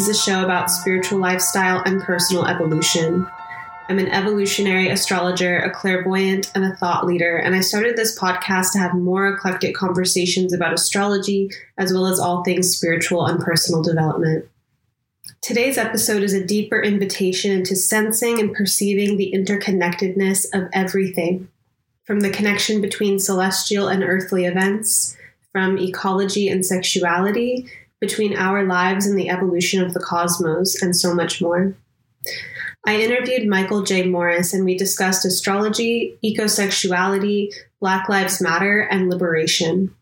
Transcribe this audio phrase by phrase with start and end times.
[0.00, 3.26] is a show about spiritual lifestyle and personal evolution.
[3.90, 8.72] I'm an evolutionary astrologer, a clairvoyant, and a thought leader, and I started this podcast
[8.72, 13.82] to have more eclectic conversations about astrology as well as all things spiritual and personal
[13.82, 14.48] development.
[15.42, 21.48] Today's episode is a deeper invitation into sensing and perceiving the interconnectedness of everything
[22.04, 25.14] from the connection between celestial and earthly events
[25.52, 27.68] from ecology and sexuality,
[28.00, 31.76] between our lives and the evolution of the cosmos, and so much more.
[32.86, 34.06] I interviewed Michael J.
[34.06, 39.94] Morris and we discussed astrology, ecosexuality, Black Lives Matter, and liberation.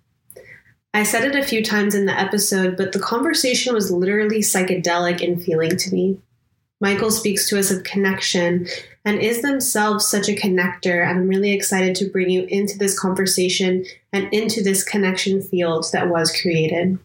[0.95, 5.21] I said it a few times in the episode, but the conversation was literally psychedelic
[5.21, 6.19] in feeling to me.
[6.81, 8.69] Michael speaks to us of connection
[9.05, 11.03] and is themselves such a connector.
[11.03, 15.87] And I'm really excited to bring you into this conversation and into this connection field
[15.93, 16.99] that was created.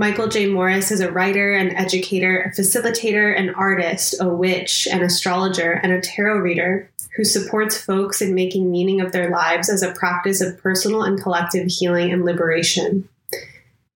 [0.00, 0.46] Michael J.
[0.46, 5.90] Morris is a writer, an educator, a facilitator, an artist, a witch, an astrologer, and
[5.90, 10.40] a tarot reader who supports folks in making meaning of their lives as a practice
[10.40, 13.08] of personal and collective healing and liberation.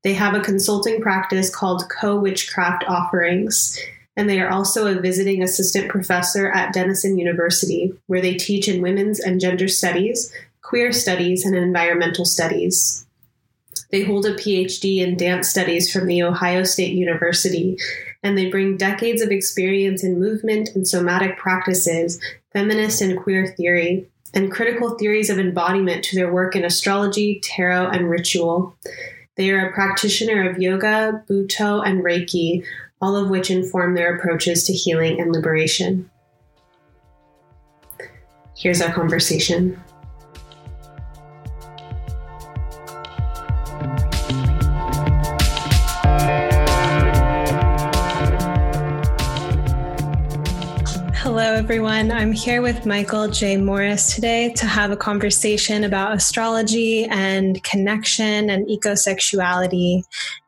[0.03, 3.79] They have a consulting practice called Co Witchcraft Offerings,
[4.17, 8.83] and they are also a visiting assistant professor at Denison University, where they teach in
[8.83, 13.07] women's and gender studies, queer studies, and environmental studies.
[13.93, 17.77] They hold a PhD in dance studies from The Ohio State University,
[18.23, 22.19] and they bring decades of experience in movement and somatic practices,
[22.55, 27.91] feminist and queer theory, and critical theories of embodiment to their work in astrology, tarot,
[27.91, 28.75] and ritual.
[29.37, 32.65] They are a practitioner of yoga, Butoh, and Reiki,
[33.03, 36.11] all of which inform their approaches to healing and liberation.
[38.57, 39.79] Here's our conversation.
[51.63, 52.11] Everyone.
[52.11, 53.57] I'm here with Michael J.
[53.57, 60.03] Morris today to have a conversation about astrology and connection and ecosexuality.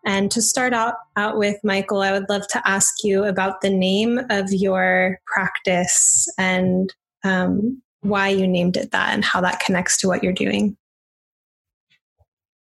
[0.05, 3.71] And to start out, out with, Michael, I would love to ask you about the
[3.71, 6.93] name of your practice and
[7.23, 10.77] um, why you named it that and how that connects to what you're doing.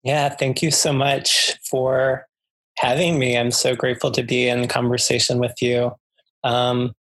[0.03, 2.27] Yeah, thank you so much for
[2.79, 3.39] having me.
[3.39, 5.93] I'm so grateful to be in conversation with you.
[6.43, 6.95] Um,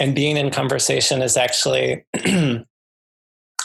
[0.00, 2.04] and being in conversation is actually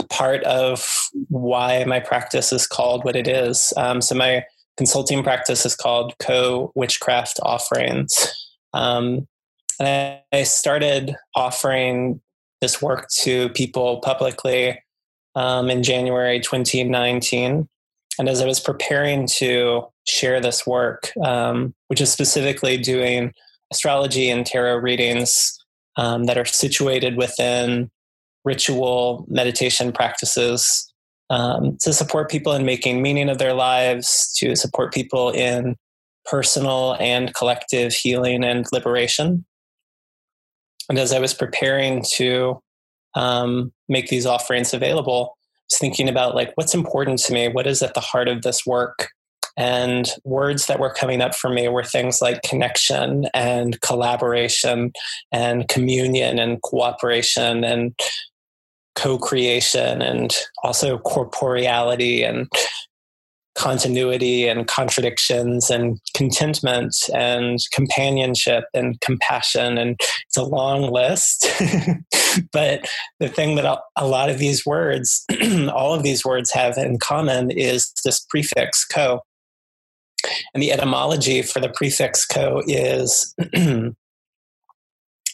[0.09, 3.71] part of why my practice is called what it is.
[3.77, 4.43] Um, so my
[4.77, 8.27] consulting practice is called Co Witchcraft Offerings.
[8.73, 9.27] Um,
[9.79, 12.21] and I, started offering
[12.61, 14.81] this work to people publicly
[15.35, 17.67] um, in January 2019.
[18.19, 23.33] And as I was preparing to share this work, um, which is specifically doing
[23.71, 25.62] astrology and tarot readings
[25.97, 27.89] um, that are situated within
[28.45, 30.91] ritual meditation practices
[31.29, 35.75] um, to support people in making meaning of their lives, to support people in
[36.25, 39.45] personal and collective healing and liberation.
[40.89, 42.61] And as I was preparing to
[43.15, 47.67] um, make these offerings available, I was thinking about like what's important to me, what
[47.67, 49.09] is at the heart of this work,
[49.55, 54.91] and words that were coming up for me were things like connection and collaboration
[55.31, 57.93] and communion and cooperation and
[58.95, 62.47] co creation and also corporeality and
[63.55, 69.77] continuity and contradictions and contentment and companionship and compassion.
[69.77, 71.47] And it's a long list.
[72.51, 72.87] but
[73.19, 75.25] the thing that a lot of these words,
[75.73, 79.21] all of these words have in common is this prefix co.
[80.53, 83.35] And the etymology for the prefix co is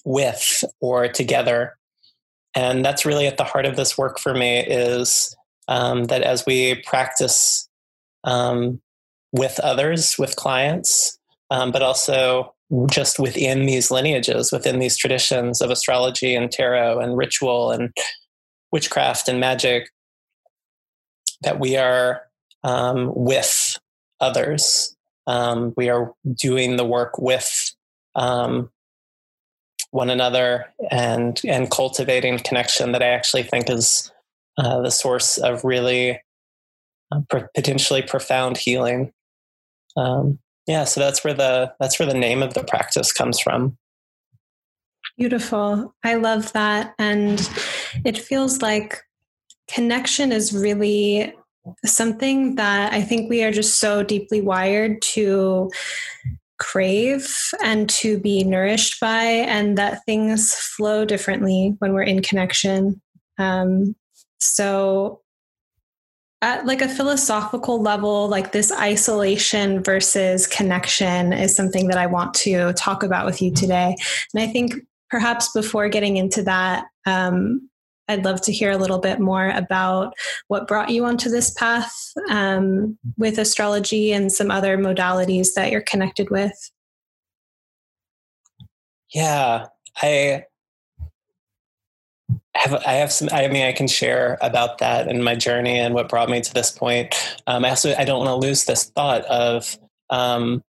[0.05, 1.77] with or together.
[2.55, 5.35] And that's really at the heart of this work for me is
[5.67, 7.69] um, that as we practice
[8.23, 8.81] um,
[9.31, 11.19] with others, with clients,
[11.51, 12.53] um, but also
[12.89, 17.95] just within these lineages, within these traditions of astrology and tarot and ritual and
[18.71, 19.89] witchcraft and magic,
[21.41, 22.21] that we are
[22.63, 23.79] um, with
[24.21, 24.95] others.
[25.27, 27.75] Um, we are doing the work with
[28.15, 28.71] um,
[29.91, 34.11] one another and and cultivating connection that I actually think is
[34.57, 36.21] uh, the source of really
[37.11, 37.21] uh,
[37.55, 39.11] potentially profound healing.
[39.97, 43.77] Um, yeah, so that's where the that's where the name of the practice comes from.
[45.17, 45.95] Beautiful.
[46.03, 47.49] I love that, and
[48.05, 49.01] it feels like
[49.67, 51.33] connection is really
[51.85, 55.71] something that I think we are just so deeply wired to
[56.59, 57.33] crave
[57.63, 63.01] and to be nourished by, and that things flow differently when we're in connection.
[63.37, 63.95] Um,
[64.39, 65.21] so,
[66.41, 72.33] at like a philosophical level, like this isolation versus connection is something that I want
[72.35, 73.95] to talk about with you today.
[74.33, 74.73] And I think
[75.09, 77.69] perhaps before getting into that, um,
[78.09, 80.13] I'd love to hear a little bit more about
[80.47, 85.81] what brought you onto this path um, with astrology and some other modalities that you're
[85.81, 86.71] connected with.
[89.13, 89.67] Yeah,
[90.01, 90.45] I
[92.55, 95.93] have I have some I mean I can share about that and my journey and
[95.93, 97.15] what brought me to this point.
[97.47, 99.77] Um, I also I don't want to lose this thought of
[100.09, 100.63] um,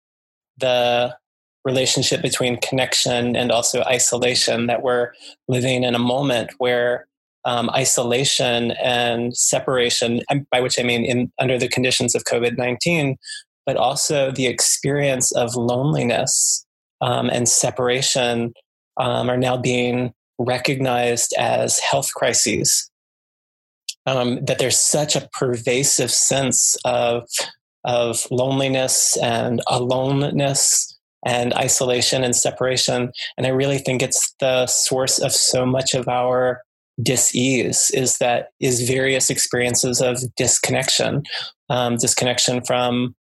[0.59, 1.17] the
[1.65, 5.13] relationship between connection and also isolation that we're
[5.49, 7.07] living in a moment where
[7.47, 10.21] um, isolation and separation,
[10.51, 13.17] by which I mean in, under the conditions of COVID 19,
[13.65, 16.67] but also the experience of loneliness
[17.01, 18.53] um, and separation
[18.99, 22.91] um, are now being recognized as health crises.
[24.07, 27.25] Um, that there's such a pervasive sense of,
[27.85, 30.97] of loneliness and aloneness
[31.27, 33.11] and isolation and separation.
[33.37, 36.63] And I really think it's the source of so much of our
[37.03, 41.23] dis-ease is that is various experiences of disconnection
[41.69, 43.15] um, disconnection from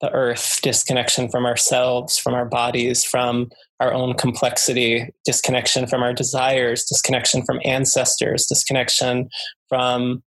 [0.00, 3.50] the earth disconnection from ourselves from our bodies from
[3.80, 9.28] our own complexity disconnection from our desires disconnection from ancestors disconnection
[9.68, 10.22] from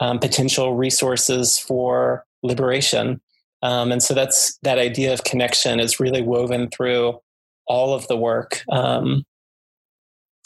[0.00, 3.20] um, potential resources for liberation.
[3.62, 7.20] Um, and so that's that idea of connection is really woven through
[7.66, 9.24] all of the work um,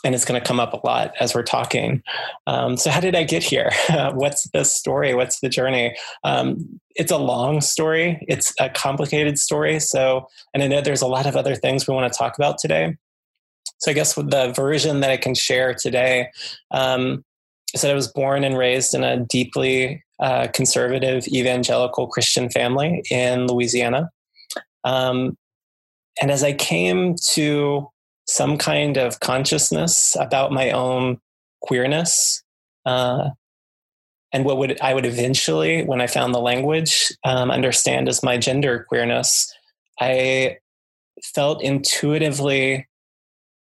[0.04, 2.02] and it's going to come up a lot as we're talking.
[2.46, 3.70] Um, so, how did I get here?
[4.12, 5.14] What's the story?
[5.14, 5.96] What's the journey?
[6.22, 8.24] Um, it's a long story.
[8.28, 9.80] It's a complicated story.
[9.80, 12.58] So, and I know there's a lot of other things we want to talk about
[12.58, 12.96] today.
[13.78, 16.28] So, I guess the version that I can share today
[16.70, 17.24] um,
[17.72, 23.02] is that I was born and raised in a deeply uh, conservative evangelical Christian family
[23.10, 24.10] in Louisiana.
[24.84, 25.36] Um,
[26.20, 27.90] and as I came to
[28.26, 31.18] some kind of consciousness about my own
[31.60, 32.42] queerness.
[32.86, 33.30] Uh,
[34.32, 38.36] and what would I would eventually, when I found the language, um, understand as my
[38.36, 39.52] gender queerness.
[40.00, 40.58] I
[41.22, 42.88] felt intuitively,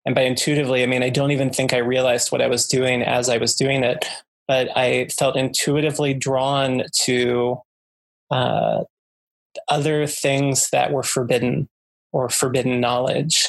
[0.07, 3.03] and by intuitively, I mean I don't even think I realized what I was doing
[3.03, 4.07] as I was doing it,
[4.47, 7.61] but I felt intuitively drawn to
[8.31, 8.85] uh,
[9.69, 11.69] other things that were forbidden
[12.13, 13.49] or forbidden knowledge.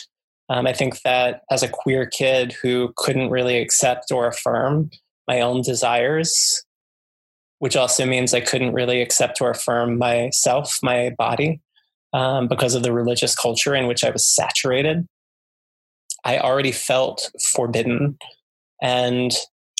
[0.53, 4.91] Um, I think that as a queer kid who couldn't really accept or affirm
[5.27, 6.63] my own desires,
[7.57, 11.59] which also means I couldn't really accept or affirm myself, my body,
[12.13, 15.07] um, because of the religious culture in which I was saturated,
[16.23, 18.19] I already felt forbidden.
[18.79, 19.31] And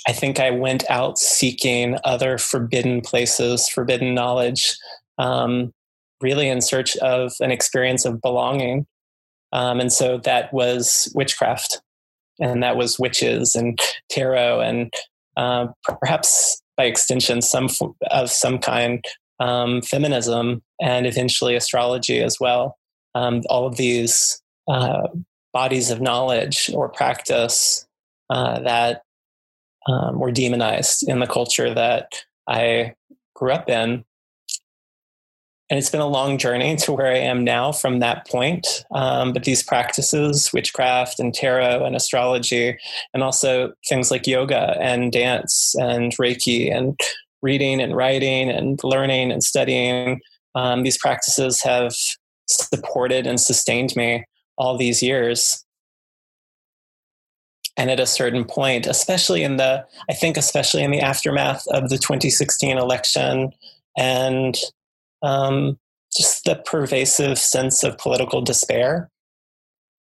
[0.07, 4.75] I think I went out seeking other forbidden places, forbidden knowledge,
[5.19, 5.71] um,
[6.19, 8.87] really in search of an experience of belonging.
[9.53, 11.81] Um, and so that was witchcraft,
[12.39, 13.79] and that was witches and
[14.09, 14.91] tarot, and
[15.37, 17.69] uh, perhaps by extension, some
[18.09, 19.05] of some kind,
[19.39, 22.77] um, feminism, and eventually astrology as well.
[23.15, 25.07] Um, all of these uh,
[25.53, 27.85] bodies of knowledge or practice
[28.31, 29.03] uh, that
[29.87, 32.95] um, were demonized in the culture that I
[33.35, 34.03] grew up in
[35.73, 38.85] and it's been a long journey to where I am now from that point.
[38.91, 42.77] Um, but these practices, witchcraft and tarot and astrology,
[43.11, 46.99] and also things like yoga and dance and Reiki and
[47.41, 50.21] reading and writing and learning and studying,
[50.53, 51.95] um, these practices have
[52.47, 54.25] supported and sustained me
[54.59, 55.65] all these years.
[57.77, 61.89] And at a certain point, especially in the, I think, especially in the aftermath of
[61.89, 63.53] the 2016 election
[63.97, 64.55] and
[65.23, 65.79] um,
[66.15, 69.09] just the pervasive sense of political despair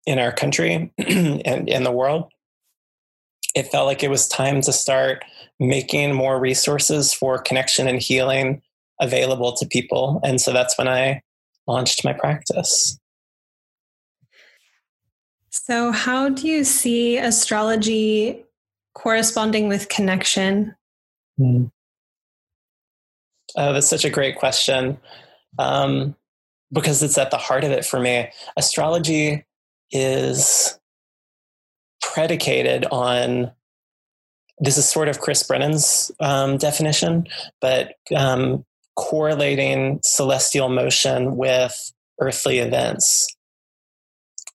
[0.06, 2.32] in our country and in the world.
[3.56, 5.24] It felt like it was time to start
[5.60, 8.62] making more resources for connection and healing
[9.02, 10.20] available to people.
[10.24, 11.22] And so that's when I
[11.68, 12.98] launched my practice.
[15.52, 18.46] So, how do you see astrology
[18.94, 20.76] corresponding with connection?
[21.40, 21.72] Mm.
[23.56, 24.98] Oh, that's such a great question
[25.58, 26.16] um,
[26.72, 28.30] because it's at the heart of it for me.
[28.58, 29.46] Astrology
[29.92, 30.80] is
[32.02, 33.52] predicated on
[34.60, 37.26] this is sort of Chris Brennan's um, definition,
[37.62, 38.66] but um,
[38.96, 43.28] correlating celestial motion with earthly events.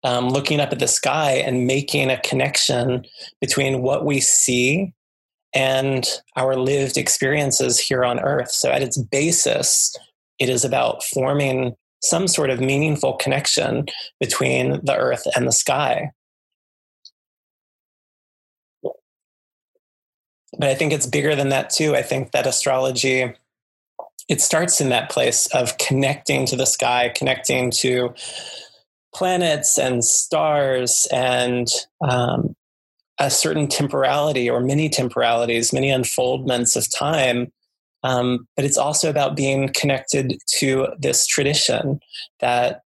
[0.02, 3.06] Um, looking up at the sky and making a connection
[3.40, 4.92] between what we see
[5.54, 6.06] and
[6.36, 8.50] our lived experiences here on earth.
[8.50, 9.96] So, at its basis,
[10.38, 13.86] it is about forming some sort of meaningful connection
[14.20, 16.10] between the earth and the sky.
[20.58, 21.96] But I think it's bigger than that too.
[21.96, 23.34] I think that astrology
[24.28, 28.14] it starts in that place of connecting to the sky, connecting to
[29.14, 31.68] planets and stars and
[32.00, 32.54] um,
[33.18, 37.52] a certain temporality or many temporalities, many unfoldments of time
[38.04, 41.98] um, but it's also about being connected to this tradition
[42.40, 42.82] that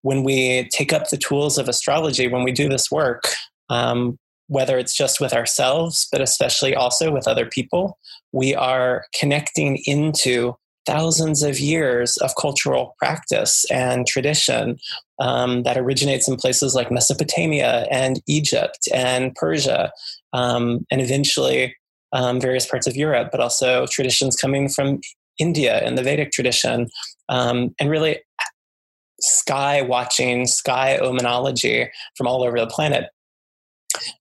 [0.00, 3.28] when we take up the tools of astrology, when we do this work,
[3.68, 7.98] um, whether it's just with ourselves, but especially also with other people,
[8.32, 14.78] we are connecting into thousands of years of cultural practice and tradition
[15.18, 19.92] um, that originates in places like Mesopotamia and Egypt and Persia,
[20.32, 21.76] um, and eventually
[22.12, 25.00] um, various parts of Europe, but also traditions coming from
[25.38, 26.90] India and the Vedic tradition,
[27.28, 28.18] um, and really
[29.20, 33.10] sky watching, sky omenology from all over the planet.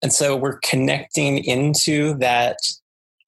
[0.01, 2.57] And so we're connecting into that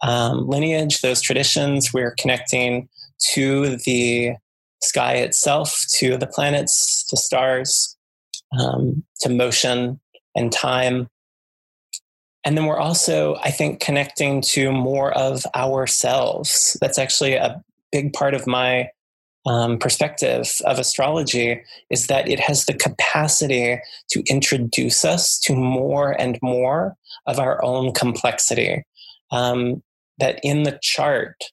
[0.01, 1.93] um, lineage, those traditions.
[1.93, 2.89] We're connecting
[3.31, 4.33] to the
[4.81, 7.97] sky itself, to the planets, to stars,
[8.59, 9.99] um, to motion
[10.35, 11.07] and time.
[12.45, 16.77] And then we're also, I think, connecting to more of ourselves.
[16.81, 18.89] That's actually a big part of my
[19.45, 26.11] um, perspective of astrology is that it has the capacity to introduce us to more
[26.11, 26.95] and more
[27.27, 28.83] of our own complexity.
[29.31, 29.81] Um,
[30.19, 31.43] that in the chart,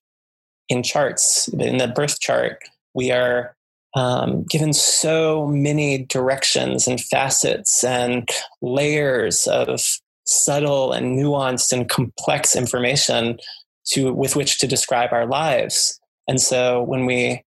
[0.71, 2.63] in charts, in the birth chart,
[2.95, 3.55] we are
[3.95, 8.29] um, given so many directions and facets and
[8.63, 9.81] layers of
[10.25, 13.39] subtle and nuanced and complex information
[13.85, 16.01] to with which to describe our lives.
[16.29, 17.43] And so when we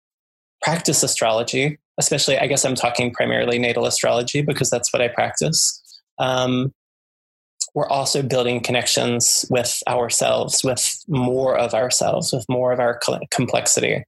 [0.62, 5.78] practice astrology, especially I guess I'm talking primarily natal astrology because that's what I practice.
[6.18, 6.72] Um,
[7.74, 12.98] we're also building connections with ourselves, with more of ourselves, with more of our
[13.30, 14.04] complexity.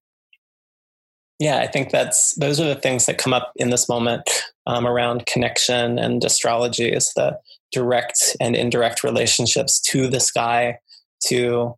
[1.38, 4.30] Yeah, I think that's those are the things that come up in this moment
[4.66, 7.38] um, around connection and astrology is the
[7.72, 10.78] direct and indirect relationships to the sky,
[11.26, 11.74] to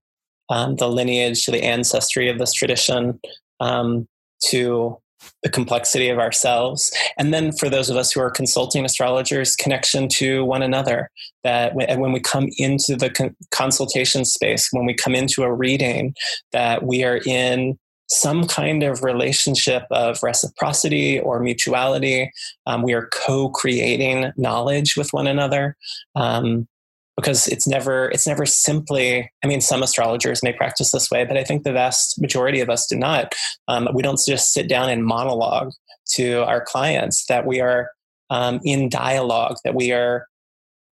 [0.50, 3.19] um, the lineage, to the ancestry of this tradition,
[3.61, 4.07] um,
[4.47, 4.99] to
[5.43, 6.93] the complexity of ourselves.
[7.19, 11.11] And then for those of us who are consulting astrologers, connection to one another.
[11.43, 16.14] That when we come into the con- consultation space, when we come into a reading,
[16.52, 17.78] that we are in
[18.09, 22.31] some kind of relationship of reciprocity or mutuality.
[22.66, 25.76] Um, we are co-creating knowledge with one another.
[26.14, 26.69] Um,
[27.16, 31.37] because it's never it's never simply i mean some astrologers may practice this way but
[31.37, 33.35] i think the vast majority of us do not.
[33.68, 35.73] Um, we don't just sit down and monologue
[36.14, 37.90] to our clients that we are
[38.30, 40.26] um, in dialogue that we are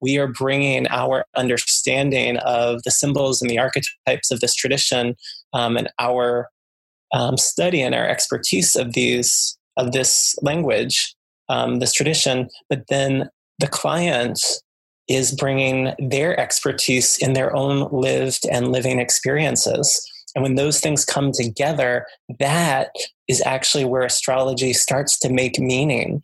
[0.01, 5.15] we are bringing our understanding of the symbols and the archetypes of this tradition
[5.53, 6.49] um, and our
[7.15, 11.15] um, study and our expertise of these of this language,
[11.49, 14.41] um, this tradition, but then the client
[15.15, 20.09] is bringing their expertise in their own lived and living experiences.
[20.35, 22.07] And when those things come together,
[22.39, 22.91] that
[23.29, 26.23] is actually where astrology starts to make meaning.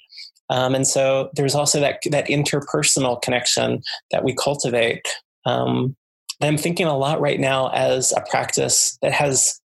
[0.51, 5.07] Um, and so there's also that that interpersonal connection that we cultivate.
[5.45, 5.95] Um,
[6.41, 9.61] I'm thinking a lot right now as a practice that has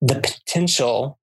[0.00, 1.18] the potential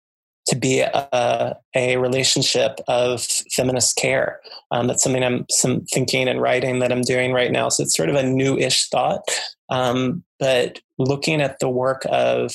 [0.50, 3.24] to be a, a relationship of
[3.56, 4.42] feminist care.
[4.72, 7.70] Um, that's something I'm some thinking and writing that I'm doing right now.
[7.70, 9.24] So it's sort of a new-ish thought,
[9.70, 12.54] um, but looking at the work of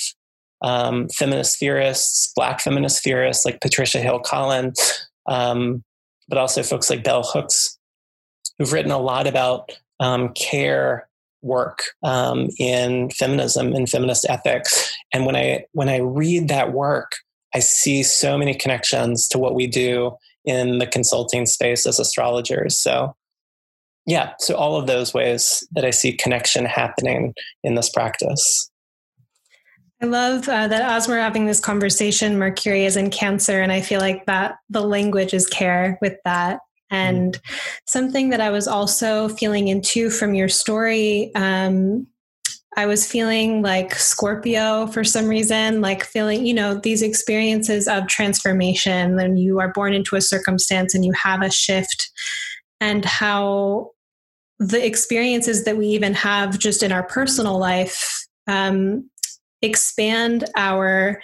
[0.63, 5.83] um, feminist theorists, Black feminist theorists like Patricia Hill Collins, um,
[6.29, 7.79] but also folks like Bell Hooks,
[8.59, 11.09] who've written a lot about um, care
[11.43, 14.93] work um, in feminism and feminist ethics.
[15.13, 17.13] And when I when I read that work,
[17.55, 22.79] I see so many connections to what we do in the consulting space as astrologers.
[22.79, 23.15] So
[24.07, 27.33] yeah, so all of those ways that I see connection happening
[27.63, 28.71] in this practice.
[30.03, 33.81] I love uh, that as we're having this conversation, Mercury is in Cancer, and I
[33.81, 36.59] feel like that the language is care with that.
[36.91, 37.41] And
[37.87, 42.07] something that I was also feeling into from your story um,
[42.77, 48.09] I was feeling like Scorpio for some reason, like feeling, you know, these experiences of
[48.09, 49.17] transformation.
[49.17, 52.11] When you are born into a circumstance and you have a shift,
[52.81, 53.91] and how
[54.59, 59.09] the experiences that we even have just in our personal life um,
[59.65, 61.21] expand our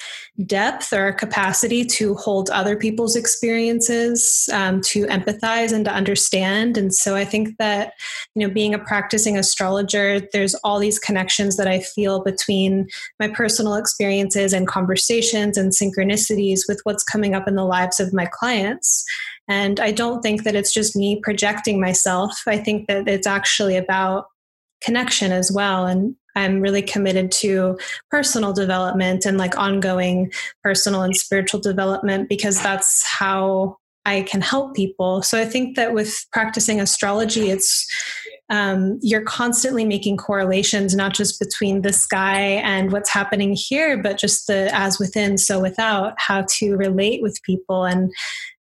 [0.46, 6.76] depth or our capacity to hold other people's experiences um, to empathize and to understand.
[6.76, 7.92] And so i think that
[8.34, 13.28] you know being a practicing astrologer there's all these connections that i feel between my
[13.28, 18.26] personal experiences and conversations and synchronicities with what's coming up in the lives of my
[18.26, 19.04] clients.
[19.48, 22.42] And i don't think that it's just me projecting myself.
[22.46, 24.26] I think that it's actually about
[24.82, 27.78] connection as well and I'm really committed to
[28.10, 30.32] personal development and like ongoing
[30.62, 35.22] personal and spiritual development because that's how I can help people.
[35.22, 37.86] So I think that with practicing astrology, it's
[38.48, 44.18] um, you're constantly making correlations, not just between the sky and what's happening here, but
[44.18, 48.10] just the as within, so without, how to relate with people and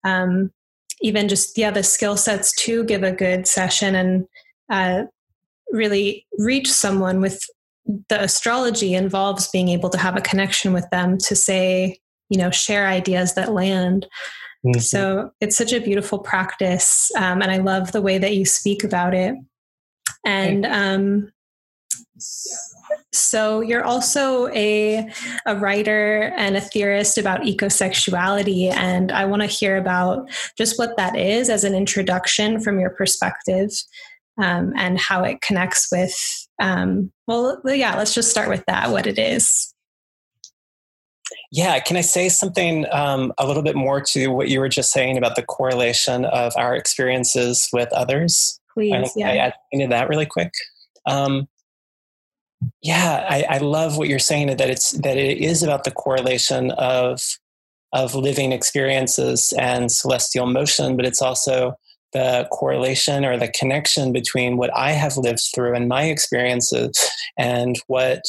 [0.05, 0.51] um,
[1.01, 4.27] even just, yeah, the skill sets to give a good session and
[4.71, 5.05] uh,
[5.71, 7.43] really reach someone with
[8.09, 11.99] the astrology involves being able to have a connection with them to say,
[12.29, 14.07] you know, share ideas that land.
[14.67, 14.81] Mm-hmm.
[14.81, 17.11] So it's such a beautiful practice.
[17.17, 19.35] Um, and I love the way that you speak about it.
[20.27, 21.33] And um,
[23.13, 25.11] so you're also a,
[25.47, 28.71] a writer and a theorist about ecosexuality.
[28.71, 32.91] And I want to hear about just what that is as an introduction from your
[32.91, 33.71] perspective
[34.39, 36.15] um, and how it connects with
[36.61, 39.75] um, well yeah let's just start with that what it is.
[41.51, 44.93] Yeah can i say something um, a little bit more to what you were just
[44.93, 48.61] saying about the correlation of our experiences with others?
[48.75, 49.29] Please I, yeah.
[49.29, 50.53] I add into that really quick.
[51.07, 51.49] Um,
[52.83, 56.71] yeah I, I love what you're saying that it's that it is about the correlation
[56.73, 57.21] of
[57.93, 61.75] of living experiences and celestial motion but it's also
[62.13, 66.93] the correlation or the connection between what I have lived through and my experiences
[67.37, 68.23] and what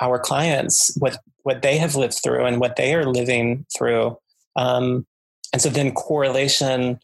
[0.00, 4.16] our clients what what they have lived through and what they are living through.
[4.56, 5.06] Um,
[5.52, 7.00] and so then correlation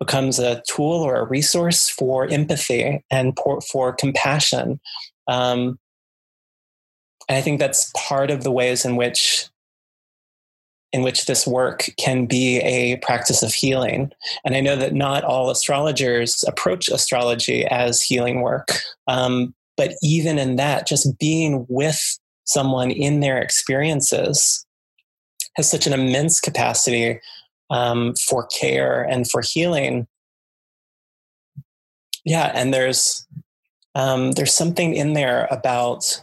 [0.00, 4.80] becomes a tool or a resource for empathy and for, for compassion.
[5.28, 5.78] Um,
[7.28, 9.48] and i think that's part of the ways in which
[10.92, 14.12] in which this work can be a practice of healing.
[14.44, 18.68] And I know that not all astrologers approach astrology as healing work.
[19.08, 24.66] Um, but even in that, just being with someone in their experiences
[25.56, 27.20] has such an immense capacity
[27.70, 30.06] um, for care and for healing.
[32.24, 33.26] Yeah, and there's
[33.94, 36.22] um, there's something in there about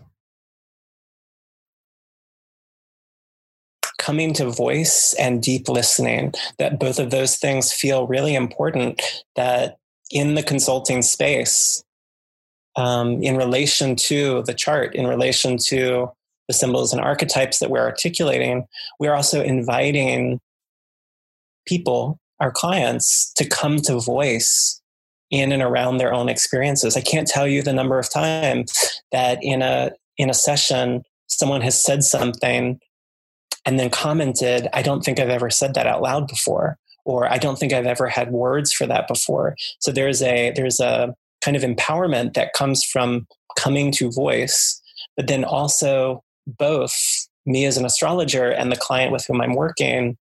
[4.09, 8.99] coming to voice and deep listening, that both of those things feel really important.
[9.35, 9.77] That
[10.09, 11.83] in the consulting space,
[12.75, 16.09] um, in relation to the chart, in relation to
[16.47, 18.65] the symbols and archetypes that we're articulating,
[18.99, 20.39] we're also inviting
[21.67, 24.81] people, our clients, to come to voice
[25.29, 26.97] in and around their own experiences.
[26.97, 31.61] I can't tell you the number of times that in a in a session someone
[31.61, 32.79] has said something
[33.65, 37.37] and then commented, I don't think I've ever said that out loud before, or I
[37.37, 39.55] don't think I've ever had words for that before.
[39.79, 43.25] So there's a there's a kind of empowerment that comes from
[43.57, 44.81] coming to voice,
[45.15, 46.95] but then also both
[47.45, 50.17] me as an astrologer and the client with whom I'm working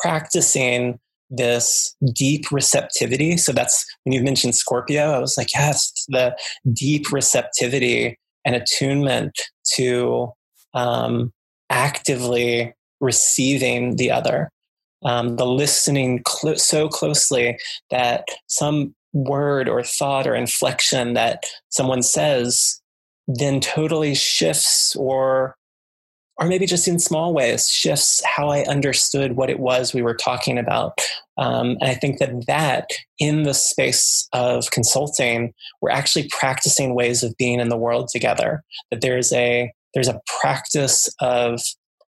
[0.00, 0.98] practicing
[1.30, 3.36] this deep receptivity.
[3.36, 6.36] So that's when you mentioned Scorpio, I was like, yes, the
[6.72, 9.32] deep receptivity and attunement
[9.74, 10.32] to
[10.74, 11.32] um,
[11.70, 14.50] actively receiving the other,
[15.04, 17.58] um, the listening cl- so closely
[17.90, 22.80] that some word or thought or inflection that someone says
[23.26, 25.56] then totally shifts or
[26.38, 30.14] or maybe just in small ways shifts how i understood what it was we were
[30.14, 31.00] talking about.
[31.38, 37.22] Um, and i think that that in the space of consulting we're actually practicing ways
[37.22, 41.58] of being in the world together that there's a there's a practice of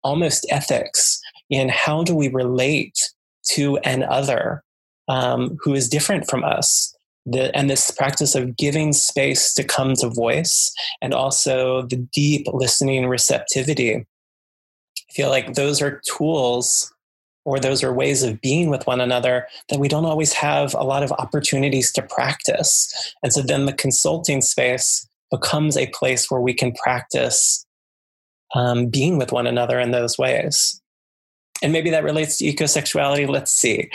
[0.04, 2.92] almost ethics in how do we relate
[3.52, 4.62] to an other
[5.08, 6.94] um, who is different from us.
[7.24, 10.70] The, and this practice of giving space to come to voice
[11.00, 13.94] and also the deep listening receptivity.
[13.94, 14.04] I
[15.14, 16.92] feel like those are tools
[17.46, 20.84] or those are ways of being with one another that we don't always have a
[20.84, 23.14] lot of opportunities to practice.
[23.22, 27.64] And so then the consulting space becomes a place where we can practice
[28.54, 30.80] um, being with one another in those ways.
[31.62, 33.28] And maybe that relates to ecosexuality.
[33.28, 33.90] Let's see.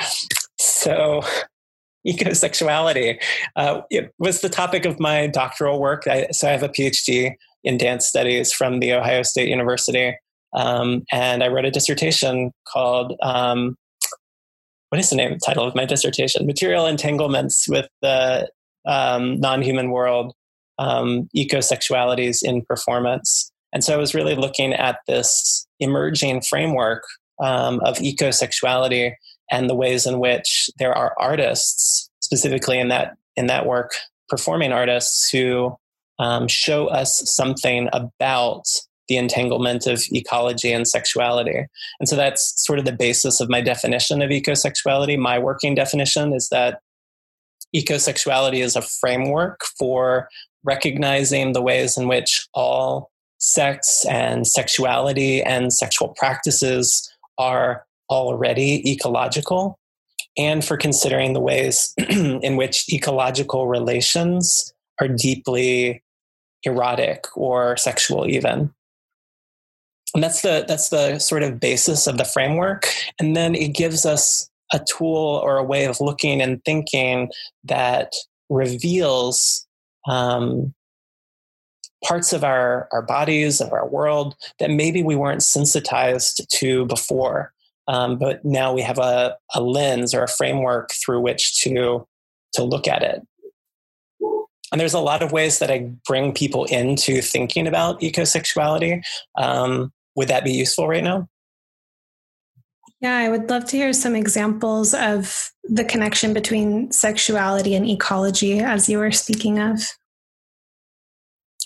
[0.59, 1.21] So,
[2.07, 3.21] ecosexuality
[3.55, 6.05] uh, it was the topic of my doctoral work.
[6.07, 10.15] I, so, I have a PhD in dance studies from the Ohio State University.
[10.53, 13.75] Um, and I wrote a dissertation called, um,
[14.89, 16.45] what is the name title of my dissertation?
[16.45, 18.49] Material Entanglements with the
[18.85, 20.33] um, Non Human World
[20.77, 23.51] um, Ecosexualities in Performance.
[23.73, 27.03] And so I was really looking at this emerging framework
[27.41, 29.13] um, of ecosexuality
[29.51, 33.91] and the ways in which there are artists, specifically in that in that work,
[34.29, 35.75] performing artists who
[36.19, 38.63] um, show us something about
[39.09, 41.65] the entanglement of ecology and sexuality.
[41.99, 45.17] And so that's sort of the basis of my definition of ecosexuality.
[45.17, 46.79] My working definition is that
[47.75, 50.29] ecosexuality is a framework for
[50.63, 53.11] recognizing the ways in which all
[53.43, 59.77] sex and sexuality and sexual practices are already ecological,
[60.37, 66.01] and for considering the ways in which ecological relations are deeply
[66.63, 68.73] erotic or sexual even.
[70.13, 72.87] And that's the that's the sort of basis of the framework.
[73.19, 77.29] And then it gives us a tool or a way of looking and thinking
[77.65, 78.13] that
[78.49, 79.67] reveals
[80.07, 80.73] um,
[82.03, 87.53] parts of our, our bodies, of our world that maybe we weren't sensitized to before.
[87.87, 92.07] Um, but now we have a, a lens or a framework through which to,
[92.53, 93.21] to look at it.
[94.71, 99.03] And there's a lot of ways that I bring people into thinking about ecosexuality.
[99.37, 101.27] Um, would that be useful right now?
[102.99, 108.59] Yeah, I would love to hear some examples of the connection between sexuality and ecology
[108.59, 109.81] as you were speaking of.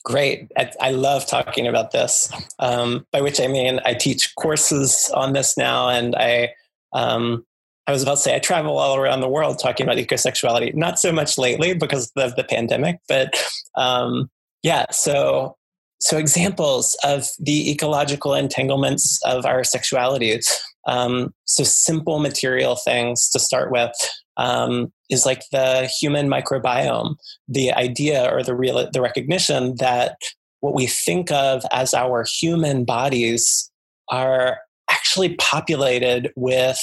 [0.08, 0.50] Great.
[0.80, 5.58] I, love talking about this, um, by which I mean I teach courses on this
[5.58, 6.54] now, and I
[6.94, 7.46] um,
[7.88, 10.74] I was about to say I travel all around the world talking about ecosexuality.
[10.74, 13.36] Not so much lately because of the pandemic, but
[13.76, 14.30] um,
[14.64, 14.86] yeah.
[14.92, 15.58] So
[16.00, 20.58] so examples of the ecological entanglements of our sexualities.
[20.88, 23.92] Um, so simple material things to start with
[24.38, 27.16] um, is like the human microbiome,
[27.48, 30.18] the idea or the real the recognition that
[30.62, 33.72] what we think of as our human bodies
[34.10, 36.80] are actually populated with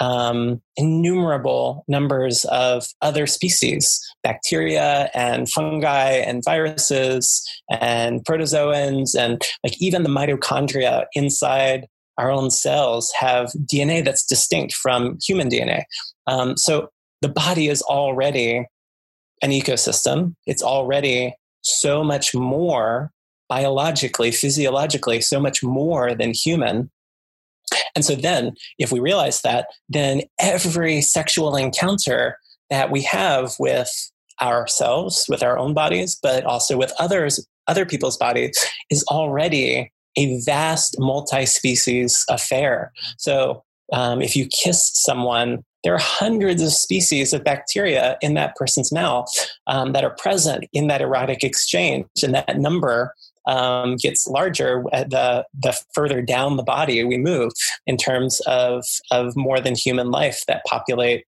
[0.00, 9.80] um, innumerable numbers of other species, bacteria and fungi and viruses and protozoans, and like
[9.80, 15.84] even the mitochondria inside our own cells have DNA that's distinct from human DNA.
[16.26, 16.90] Um, so
[17.20, 18.66] the body is already
[19.42, 20.34] an ecosystem.
[20.46, 23.10] It's already so much more
[23.48, 26.90] biologically, physiologically, so much more than human.
[27.94, 32.38] And so then, if we realize that, then every sexual encounter
[32.70, 33.90] that we have with
[34.40, 38.56] ourselves, with our own bodies, but also with others, other people's bodies,
[38.90, 42.92] is already a vast multi-species affair.
[43.18, 48.56] So um, if you kiss someone there are hundreds of species of bacteria in that
[48.56, 49.28] person's mouth
[49.66, 53.14] um, that are present in that erotic exchange, and that number
[53.46, 57.52] um, gets larger the the further down the body we move
[57.86, 61.24] in terms of of more than human life that populate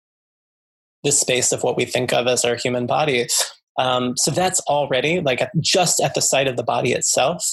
[1.03, 3.53] the space of what we think of as our human bodies.
[3.79, 7.47] Um, so that's already like just at the site of the body itself.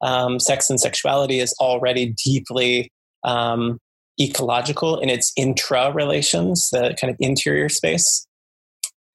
[0.00, 2.90] Um, sex and sexuality is already deeply
[3.24, 3.78] um,
[4.20, 8.26] ecological in its intra relations, the kind of interior space.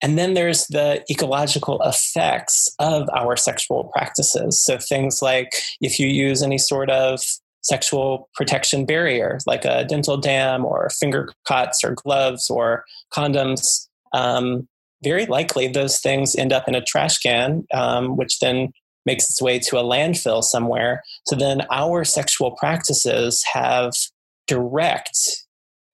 [0.02, 4.62] And then there's the ecological effects of our sexual practices.
[4.64, 7.22] So things like if you use any sort of
[7.62, 14.68] sexual protection barrier, like a dental dam or finger cots or gloves or condoms, um,
[15.04, 18.74] very likely those things end up in a trash can, um, which then
[19.06, 21.02] makes its way to a landfill somewhere.
[21.26, 23.94] So then our sexual practices have
[24.54, 25.18] direct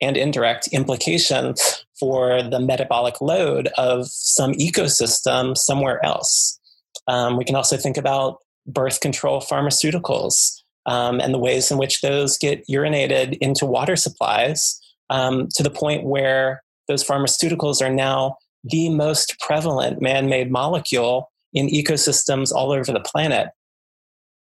[0.01, 1.55] and indirect implication
[1.97, 6.59] for the metabolic load of some ecosystem somewhere else.
[7.07, 12.01] Um, we can also think about birth control pharmaceuticals um, and the ways in which
[12.01, 18.35] those get urinated into water supplies um, to the point where those pharmaceuticals are now
[18.65, 23.49] the most prevalent man made molecule in ecosystems all over the planet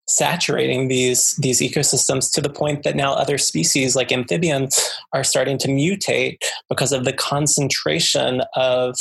[0.09, 4.79] saturating these these ecosystems to the point that now other species like amphibians
[5.13, 8.97] are starting to mutate because of the concentration of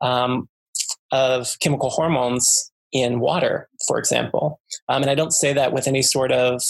[0.00, 0.48] um,
[1.12, 4.60] of chemical hormones in water, for example.
[4.88, 6.62] Um, and I don't say that with any sort of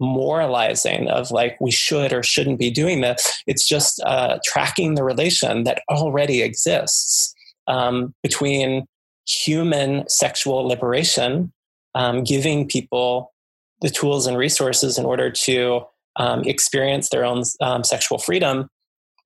[0.00, 3.42] moralizing of like we should or shouldn't be doing this.
[3.46, 7.34] It's just uh, tracking the relation that already exists
[7.68, 8.86] um, between
[9.26, 11.52] human sexual liberation,
[11.94, 13.32] um, giving people
[13.80, 15.82] the tools and resources in order to
[16.16, 18.68] um, experience their own um, sexual freedom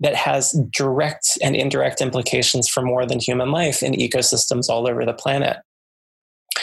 [0.01, 5.05] that has direct and indirect implications for more than human life in ecosystems all over
[5.05, 5.59] the planet.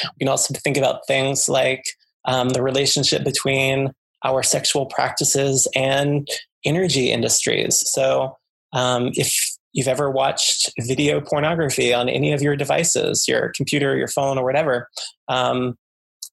[0.03, 1.83] We can also think about things like
[2.25, 3.91] um, the relationship between
[4.23, 6.27] our sexual practices and
[6.63, 7.83] energy industries.
[7.89, 8.37] So,
[8.71, 9.35] um, if
[9.73, 14.45] you've ever watched video pornography on any of your devices, your computer, your phone, or
[14.45, 14.87] whatever,
[15.27, 15.75] um,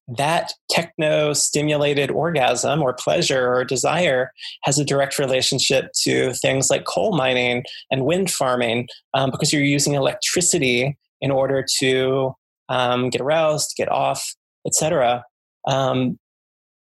[0.07, 4.31] that techno stimulated orgasm or pleasure or desire
[4.63, 9.61] has a direct relationship to things like coal mining and wind farming um, because you're
[9.61, 12.33] using electricity in order to
[12.69, 14.35] um, get aroused, get off,
[14.65, 15.23] etc.
[15.67, 16.17] Um,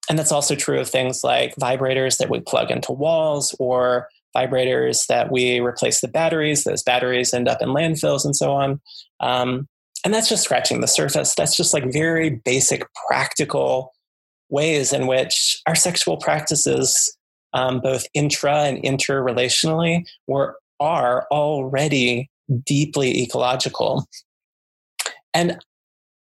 [0.10, 5.08] and that's also true of things like vibrators that we plug into walls or vibrators
[5.08, 6.64] that we replace the batteries.
[6.64, 8.82] Those batteries end up in landfills and so on.
[9.20, 9.68] Um,
[10.04, 11.36] and that's just scratching the surface.
[11.36, 13.94] That's just like very basic, practical
[14.50, 17.16] ways in which our sexual practices,
[17.54, 22.30] um, both intra and interrelationally, were are already
[22.66, 24.06] deeply ecological.
[25.34, 25.60] And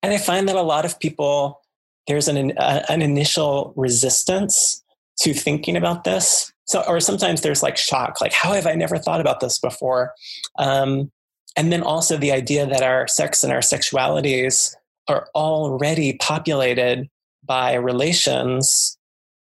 [0.02, 1.62] and I find that a lot of people
[2.08, 4.84] there's an an initial resistance
[5.20, 6.52] to thinking about this.
[6.66, 10.14] So, or sometimes there's like shock, like how have I never thought about this before?
[10.60, 11.12] Um,
[11.58, 14.76] and then also the idea that our sex and our sexualities
[15.08, 17.10] are already populated
[17.44, 18.98] by relations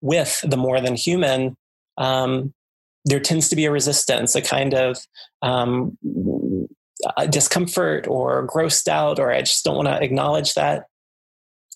[0.02, 1.58] with the more than human.
[1.98, 2.54] Um,
[3.06, 4.98] there tends to be a resistance, a kind of
[5.42, 5.98] um,
[7.18, 10.86] a discomfort or grossed out, or I just don't want to acknowledge that.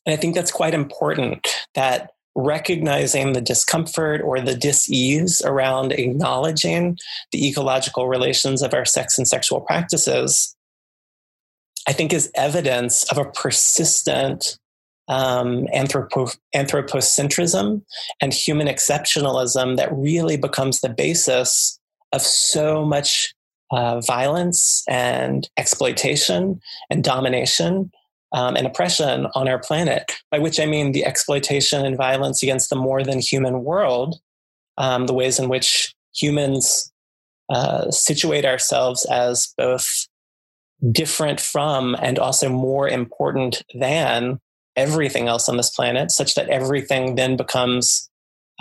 [0.06, 6.98] And I think that's quite important that recognizing the discomfort or the dis-ease around acknowledging
[7.32, 10.56] the ecological relations of our sex and sexual practices
[11.88, 14.58] i think is evidence of a persistent
[15.08, 17.82] um, anthropo- anthropocentrism
[18.22, 21.80] and human exceptionalism that really becomes the basis
[22.14, 23.34] of so much
[23.72, 27.92] uh, violence and exploitation and domination
[28.34, 32.70] um, and oppression on our planet, by which I mean the exploitation and violence against
[32.70, 34.20] the more than human world,
[34.78, 36.92] um, the ways in which humans
[37.50, 40.08] uh, situate ourselves as both
[40.92, 44.40] different from and also more important than
[44.76, 48.10] everything else on this planet, such that everything then becomes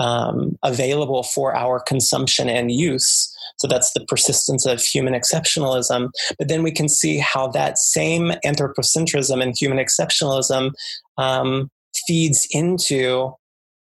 [0.00, 6.10] um, available for our consumption and use so that's the persistence of human exceptionalism.
[6.38, 10.72] But then we can see how that same anthropocentrism and human exceptionalism
[11.18, 11.70] um,
[12.06, 13.34] feeds into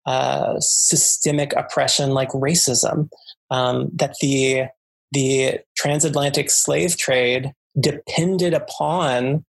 [0.07, 3.11] uh, systemic oppression like racism.
[3.51, 4.65] Um, that the
[5.13, 9.45] the transatlantic slave trade depended upon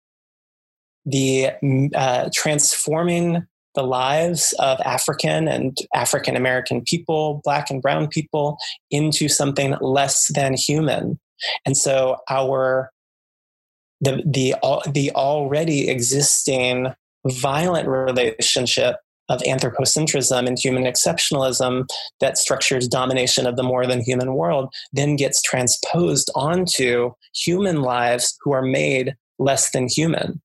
[1.05, 1.51] the
[1.97, 8.59] uh, transforming the lives of African and African American people, Black and Brown people,
[8.91, 11.19] into something less than human.
[11.65, 12.91] And so our
[14.01, 14.55] the the
[14.91, 16.95] the already existing
[17.27, 18.97] violent relationship
[19.29, 21.89] of anthropocentrism and human exceptionalism
[22.21, 28.37] that structures domination of the more than human world then gets transposed onto human lives
[28.43, 30.43] who are made less than human.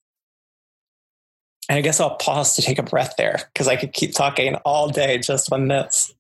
[1.69, 4.55] And I guess I'll pause to take a breath there because I could keep talking
[4.65, 6.13] all day just on this.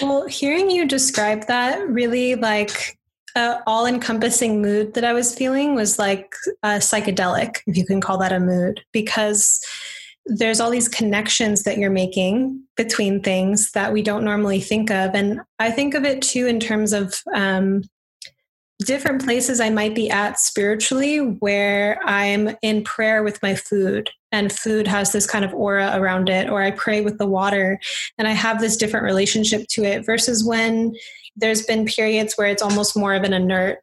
[0.00, 2.98] Well, hearing you describe that really like
[3.36, 8.00] uh, all encompassing mood that I was feeling was like uh, psychedelic, if you can
[8.00, 9.60] call that a mood, because
[10.26, 15.14] there's all these connections that you're making between things that we don't normally think of.
[15.14, 17.82] And I think of it too in terms of um,
[18.80, 24.52] different places I might be at spiritually where I'm in prayer with my food and
[24.52, 27.78] food has this kind of aura around it, or I pray with the water
[28.18, 30.94] and I have this different relationship to it versus when
[31.36, 33.78] there's been periods where it's almost more of an inert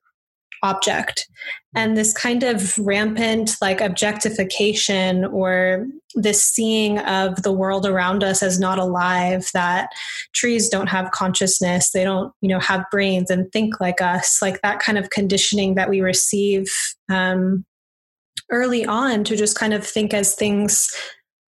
[0.63, 1.27] object
[1.75, 8.43] and this kind of rampant like objectification or this seeing of the world around us
[8.43, 9.89] as not alive that
[10.33, 14.61] trees don't have consciousness they don't you know have brains and think like us like
[14.61, 16.67] that kind of conditioning that we receive
[17.09, 17.65] um,
[18.51, 20.89] early on to just kind of think as things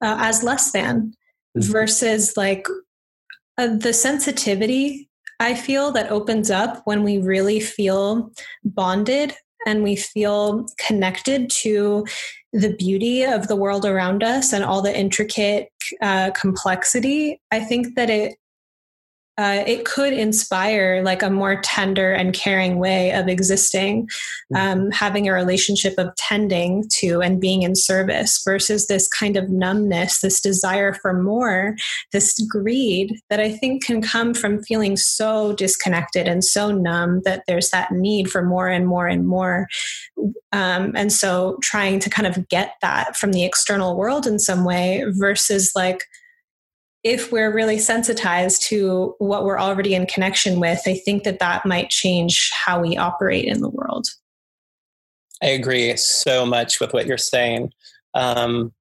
[0.02, 1.14] uh, as less than
[1.58, 1.72] mm-hmm.
[1.72, 2.68] versus like
[3.58, 5.10] uh, the sensitivity
[5.44, 8.32] I feel that opens up when we really feel
[8.64, 9.34] bonded
[9.66, 12.06] and we feel connected to
[12.54, 15.68] the beauty of the world around us and all the intricate
[16.02, 18.38] uh, complexity, I think that it
[19.38, 24.06] uh, it could inspire like a more tender and caring way of existing,
[24.54, 24.56] mm-hmm.
[24.56, 29.50] um, having a relationship of tending to and being in service versus this kind of
[29.50, 31.76] numbness, this desire for more,
[32.12, 37.44] this greed that I think can come from feeling so disconnected and so numb that
[37.48, 39.68] there's that need for more and more and more.
[40.52, 44.64] Um, and so trying to kind of get that from the external world in some
[44.64, 46.04] way versus like,
[47.04, 51.66] if we're really sensitized to what we're already in connection with, I think that that
[51.66, 54.08] might change how we operate in the world.
[55.42, 57.74] I agree so much with what you're saying.
[58.14, 58.72] Um,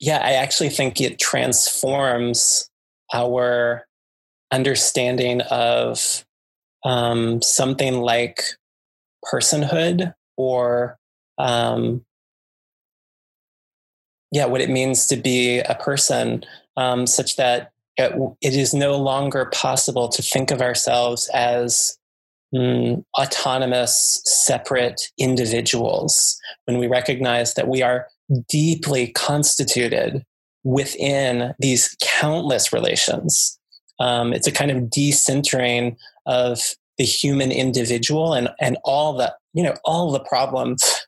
[0.00, 2.70] yeah, I actually think it transforms
[3.12, 3.86] our
[4.50, 6.24] understanding of
[6.84, 8.42] um, something like
[9.24, 10.98] personhood or
[11.38, 12.04] um,
[14.32, 16.44] yeah what it means to be a person
[16.76, 21.98] um, such that it, it is no longer possible to think of ourselves as
[22.54, 28.06] mm, autonomous, separate individuals when we recognize that we are
[28.48, 30.24] deeply constituted
[30.64, 33.58] within these countless relations.
[33.98, 36.60] Um, it's a kind of decentering of
[36.98, 41.01] the human individual and, and all the you know all the problems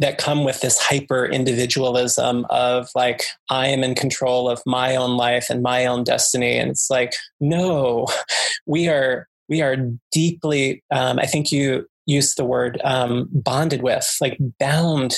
[0.00, 5.16] that come with this hyper individualism of like i am in control of my own
[5.16, 6.56] life and my own destiny.
[6.56, 8.06] And it's like no
[8.66, 9.76] we are we are
[10.10, 15.16] deeply um, i think you used the word um, bonded with like bound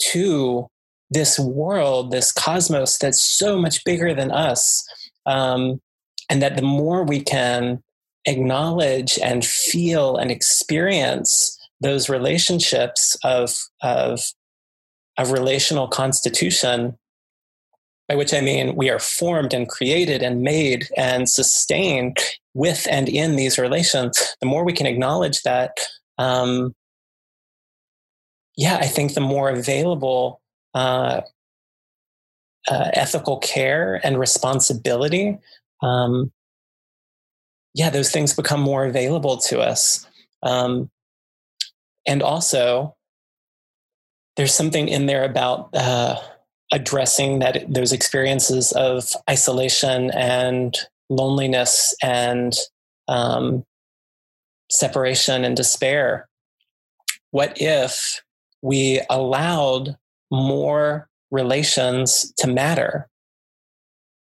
[0.00, 0.68] to
[1.10, 4.86] this world this cosmos that's so much bigger than us.
[5.26, 5.80] Um,
[6.30, 7.82] and that the more we can
[8.26, 14.20] acknowledge and feel and experience those relationships of of
[15.16, 16.96] of relational constitution
[18.08, 22.18] by which I mean we are formed and created and made and sustained
[22.54, 25.78] with and in these relations, the more we can acknowledge that,
[26.16, 26.74] um,
[28.56, 30.40] yeah, I think the more available
[30.74, 31.20] uh,
[32.66, 35.38] uh, ethical care and responsibility,
[35.82, 36.32] um,
[37.74, 40.06] yeah, those things become more available to us.
[40.42, 40.90] Um,
[42.08, 42.96] and also
[44.36, 46.16] there's something in there about uh,
[46.72, 50.76] addressing that those experiences of isolation and
[51.10, 52.54] loneliness and
[53.06, 53.64] um,
[54.70, 56.28] separation and despair
[57.30, 58.22] what if
[58.62, 59.96] we allowed
[60.30, 63.06] more relations to matter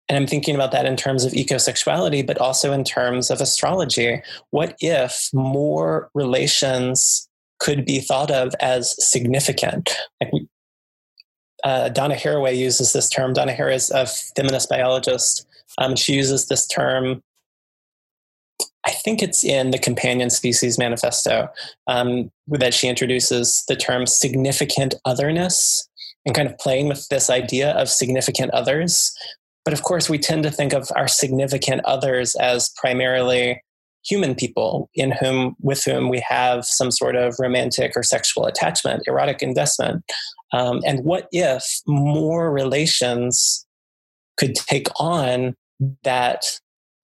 [0.09, 4.21] and I'm thinking about that in terms of ecosexuality, but also in terms of astrology.
[4.51, 7.31] What if more relations
[7.63, 9.91] could be thought of as significant.
[10.21, 10.49] Like we,
[11.63, 13.33] uh, Donna Haraway uses this term.
[13.33, 15.47] Donna Haraway is a feminist biologist.
[15.79, 17.23] Um, she uses this term.
[18.85, 21.49] I think it's in the Companion Species Manifesto
[21.87, 25.89] um, that she introduces the term significant otherness
[26.27, 29.17] and kind of playing with this idea of significant others.
[29.65, 33.63] But of course, we tend to think of our significant others as primarily
[34.05, 39.03] human people in whom with whom we have some sort of romantic or sexual attachment
[39.07, 40.03] erotic investment.
[40.53, 43.67] Um, and what if more relations
[44.37, 45.55] could take on
[46.05, 46.45] that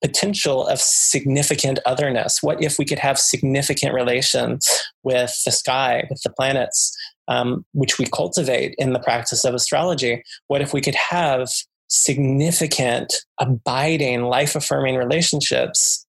[0.03, 2.39] potential of significant otherness?
[2.43, 4.69] What if we could have significant relations
[5.03, 10.23] with the sky with the planets um, which we cultivate in the practice of astrology?
[10.47, 11.49] What if we could have
[11.89, 16.07] significant abiding life affirming relationships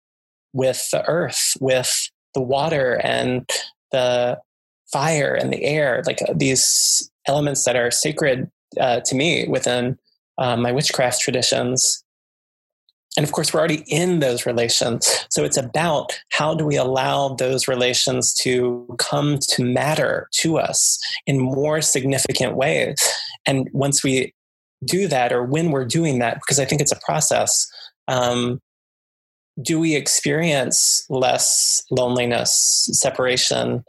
[0.55, 3.46] with the earth, with the water and
[3.92, 4.38] the
[4.90, 8.50] fire and the air, like uh, these elements that are sacred
[8.80, 9.98] uh, to me within
[10.38, 12.02] uh, my witchcraft traditions.
[13.16, 15.26] And of course, we're already in those relations.
[15.30, 20.98] So it's about how do we allow those relations to come to matter to us
[21.26, 22.96] in more significant ways.
[23.46, 24.34] And once we
[24.84, 27.66] do that, or when we're doing that, because I think it's a process,
[28.09, 28.61] um,
[29.61, 33.84] do we experience less loneliness, separation,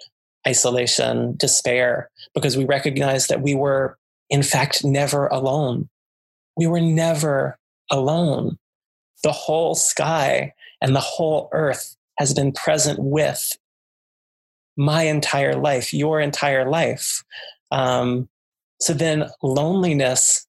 [0.48, 3.98] isolation, despair, because we recognize that we were,
[4.30, 5.90] in fact, never alone.
[6.56, 7.58] We were never
[7.90, 8.58] alone.
[9.24, 13.58] The whole sky and the whole earth has been present with
[14.78, 17.24] my entire life, your entire life.
[17.72, 18.30] Um,
[18.80, 20.46] so then loneliness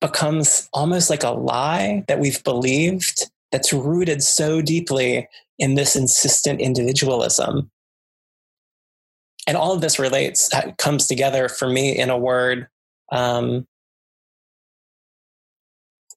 [0.00, 5.28] becomes almost like a lie that we've believed that's rooted so deeply
[5.60, 7.70] in this insistent individualism.
[9.46, 12.66] And all of this relates, comes together for me in a word
[13.12, 13.64] um,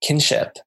[0.01, 0.57] kinship.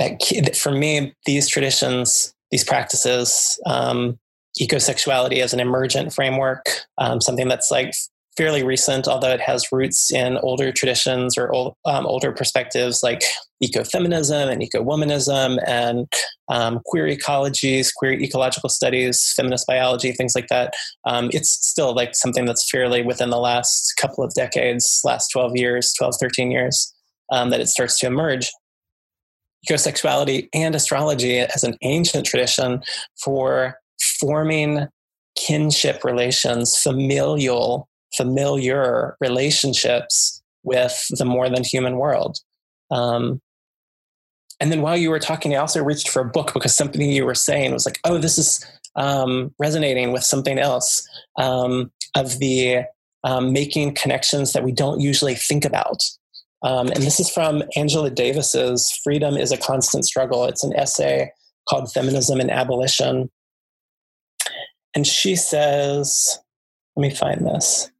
[0.00, 4.18] That for me, these traditions, these practices, um,
[4.60, 6.66] ecosexuality as an emergent framework,
[6.98, 7.94] um, something that's like
[8.36, 13.22] fairly recent, although it has roots in older traditions or old, um, older perspectives like
[13.64, 16.06] ecofeminism and eco-womanism and
[16.48, 20.74] um, queer ecologies, queer ecological studies, feminist biology, things like that.
[21.06, 25.56] Um, it's still like something that's fairly within the last couple of decades, last 12
[25.56, 26.94] years, 12, 13 years,
[27.32, 28.50] um, that it starts to emerge.
[29.68, 32.82] Ecosexuality and astrology as an ancient tradition
[33.24, 33.78] for
[34.20, 34.86] forming
[35.36, 42.38] kinship relations, familial familiar relationships with the more than human world.
[42.90, 43.40] Um,
[44.60, 47.26] and then while you were talking, I also reached for a book because something you
[47.26, 48.64] were saying was like, oh, this is
[48.96, 51.06] um, resonating with something else
[51.38, 52.84] um, of the
[53.24, 56.00] um, making connections that we don't usually think about.
[56.62, 60.46] Um, and this is from Angela Davis's Freedom is a Constant Struggle.
[60.46, 61.30] It's an essay
[61.68, 63.30] called Feminism and Abolition.
[64.94, 66.38] And she says,
[66.96, 67.90] let me find this.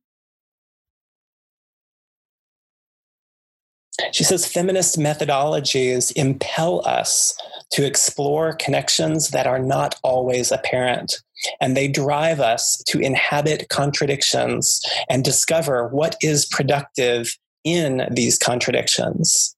[4.13, 7.37] She says feminist methodologies impel us
[7.73, 11.23] to explore connections that are not always apparent,
[11.61, 19.57] and they drive us to inhabit contradictions and discover what is productive in these contradictions.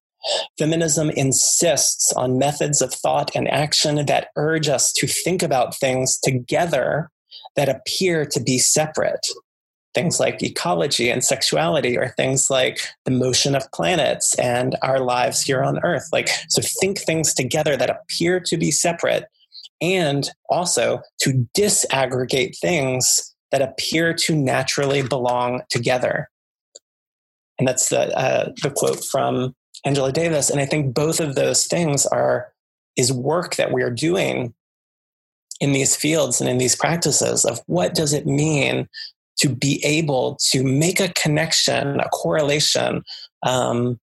[0.58, 6.18] Feminism insists on methods of thought and action that urge us to think about things
[6.18, 7.10] together
[7.56, 9.26] that appear to be separate
[9.94, 15.42] things like ecology and sexuality or things like the motion of planets and our lives
[15.42, 16.08] here on earth.
[16.12, 19.24] Like so think things together that appear to be separate
[19.80, 26.28] and also to disaggregate things that appear to naturally belong together.
[27.58, 30.50] And that's the uh, the quote from angela davis.
[30.50, 32.52] And i think both of those things are
[32.96, 34.52] is work that we are doing
[35.60, 38.88] in these fields and in these practices of what does it mean
[39.38, 43.02] to be able to make a connection, a correlation,
[43.44, 43.98] um,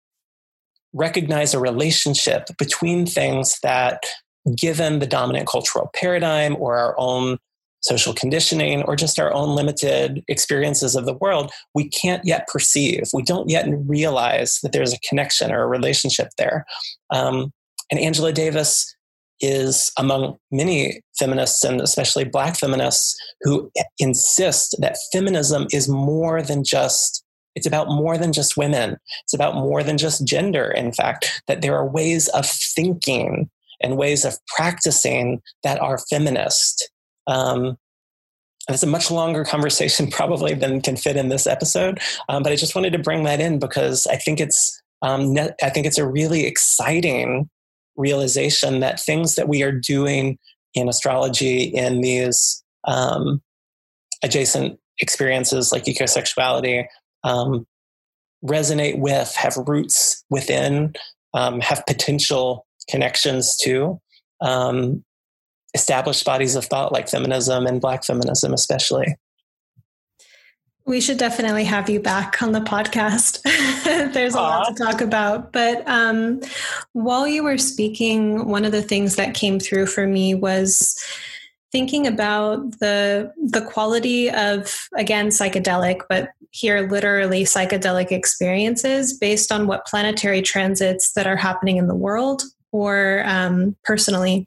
[0.92, 4.04] recognize a relationship between things that,
[4.56, 7.38] given the dominant cultural paradigm or our own
[7.80, 13.02] social conditioning or just our own limited experiences of the world, we can't yet perceive.
[13.12, 16.64] We don't yet realize that there's a connection or a relationship there.
[17.10, 17.52] Um,
[17.90, 18.94] and Angela Davis
[19.40, 26.64] is among many feminists and especially black feminists who insist that feminism is more than
[26.64, 27.22] just
[27.56, 28.96] it's about more than just women.
[29.22, 33.48] It's about more than just gender in fact that there are ways of thinking
[33.80, 36.90] and ways of practicing that are feminist.
[37.28, 37.76] Um,
[38.68, 42.56] it's a much longer conversation probably than can fit in this episode um, but i
[42.56, 46.06] just wanted to bring that in because i think it's um, i think it's a
[46.06, 47.48] really exciting
[47.96, 50.38] realization that things that we are doing
[50.74, 53.40] in astrology in these um,
[54.22, 56.86] adjacent experiences like ecosexuality
[57.22, 57.66] um,
[58.44, 60.94] resonate with, have roots within,
[61.32, 64.00] um, have potential connections to
[64.40, 65.02] um,
[65.74, 69.16] established bodies of thought like feminism and Black feminism, especially.
[70.86, 73.42] We should definitely have you back on the podcast.
[74.12, 75.50] There's a lot to talk about.
[75.50, 76.40] But um,
[76.92, 81.02] while you were speaking, one of the things that came through for me was
[81.72, 89.66] thinking about the the quality of again psychedelic, but here literally psychedelic experiences based on
[89.66, 94.46] what planetary transits that are happening in the world or um, personally.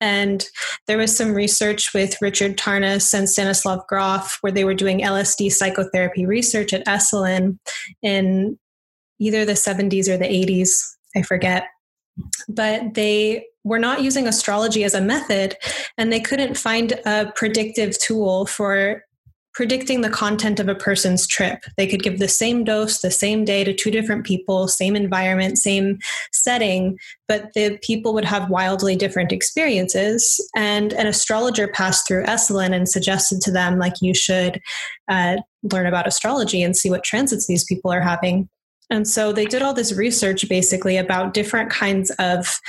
[0.00, 0.46] And
[0.86, 5.50] there was some research with Richard Tarnas and Stanislav Grof where they were doing LSD
[5.50, 7.58] psychotherapy research at Esalen
[8.02, 8.58] in
[9.18, 10.70] either the 70s or the 80s,
[11.16, 11.64] I forget.
[12.48, 15.56] But they were not using astrology as a method,
[15.96, 19.04] and they couldn't find a predictive tool for
[19.54, 21.58] predicting the content of a person's trip.
[21.76, 25.58] They could give the same dose the same day to two different people, same environment,
[25.58, 25.98] same
[26.32, 26.96] setting,
[27.26, 30.40] but the people would have wildly different experiences.
[30.54, 34.60] And an astrologer passed through Esalen and suggested to them, like, you should
[35.08, 38.48] uh, learn about astrology and see what transits these people are having.
[38.90, 42.60] And so they did all this research basically about different kinds of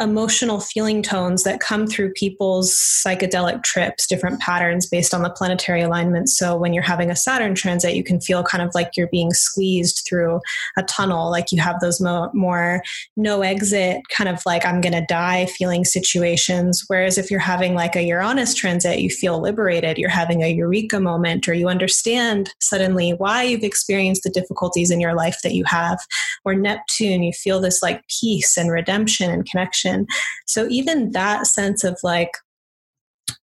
[0.00, 5.82] emotional feeling tones that come through people's psychedelic trips, different patterns based on the planetary
[5.82, 6.30] alignment.
[6.30, 9.32] So when you're having a Saturn transit, you can feel kind of like you're being
[9.32, 10.40] squeezed through
[10.78, 12.82] a tunnel, like you have those mo- more
[13.16, 16.84] no exit, kind of like I'm going to die feeling situations.
[16.86, 21.00] Whereas if you're having like a Uranus transit, you feel liberated, you're having a eureka
[21.00, 25.65] moment, or you understand suddenly why you've experienced the difficulties in your life that you
[25.66, 25.98] have.
[26.44, 30.06] Or Neptune, you feel this like peace and redemption and connection.
[30.46, 32.32] So even that sense of like,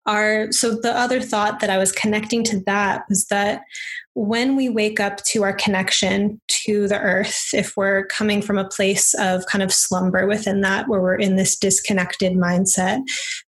[0.05, 3.61] our so the other thought that I was connecting to that was that
[4.15, 8.67] when we wake up to our connection to the earth, if we're coming from a
[8.67, 12.99] place of kind of slumber within that, where we're in this disconnected mindset,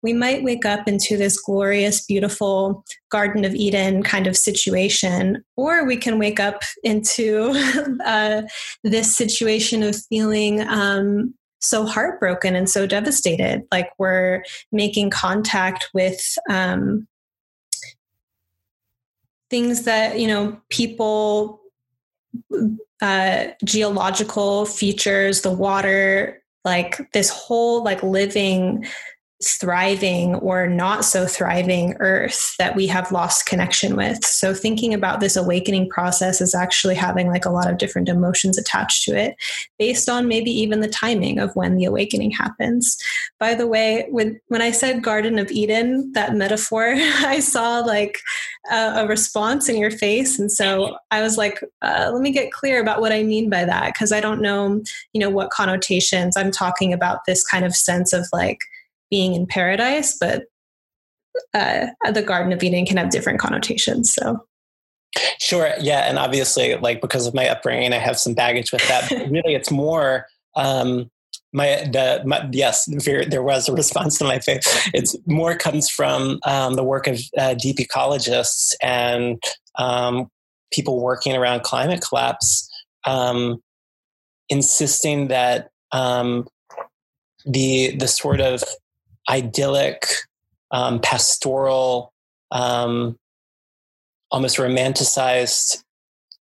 [0.02, 5.84] we might wake up into this glorious, beautiful Garden of Eden kind of situation, or
[5.84, 7.50] we can wake up into
[8.04, 8.42] uh,
[8.84, 13.62] this situation of feeling um, so heartbroken and so devastated.
[13.70, 17.06] Like we're making contact with um,
[19.50, 21.60] things that, you know, people,
[23.02, 28.86] uh, geological features, the water, like this whole like living
[29.42, 34.22] thriving or not so thriving earth that we have lost connection with.
[34.22, 38.58] So thinking about this awakening process is actually having like a lot of different emotions
[38.58, 39.36] attached to it
[39.78, 43.02] based on maybe even the timing of when the awakening happens.
[43.38, 48.18] By the way when when i said garden of eden that metaphor i saw like
[48.70, 50.38] a, a response in your face.
[50.38, 53.64] And so i was like uh, let me get clear about what i mean by
[53.64, 54.82] that because i don't know
[55.14, 58.60] you know what connotations i'm talking about this kind of sense of like
[59.10, 60.44] being in paradise, but
[61.54, 64.12] uh, the Garden of Eden can have different connotations.
[64.14, 64.44] So.
[65.40, 65.72] Sure.
[65.80, 66.08] Yeah.
[66.08, 69.08] And obviously, like because of my upbringing, I have some baggage with that.
[69.08, 71.10] But really, it's more um,
[71.52, 74.62] my the my, yes, there was a response to my faith.
[74.94, 79.42] It's more comes from um, the work of uh, deep ecologists and
[79.76, 80.28] um,
[80.72, 82.68] people working around climate collapse,
[83.04, 83.60] um,
[84.48, 86.46] insisting that um,
[87.44, 88.62] the the sort of
[89.30, 90.06] idyllic,
[90.70, 92.12] um, pastoral,
[92.50, 93.16] um,
[94.30, 95.82] almost romanticized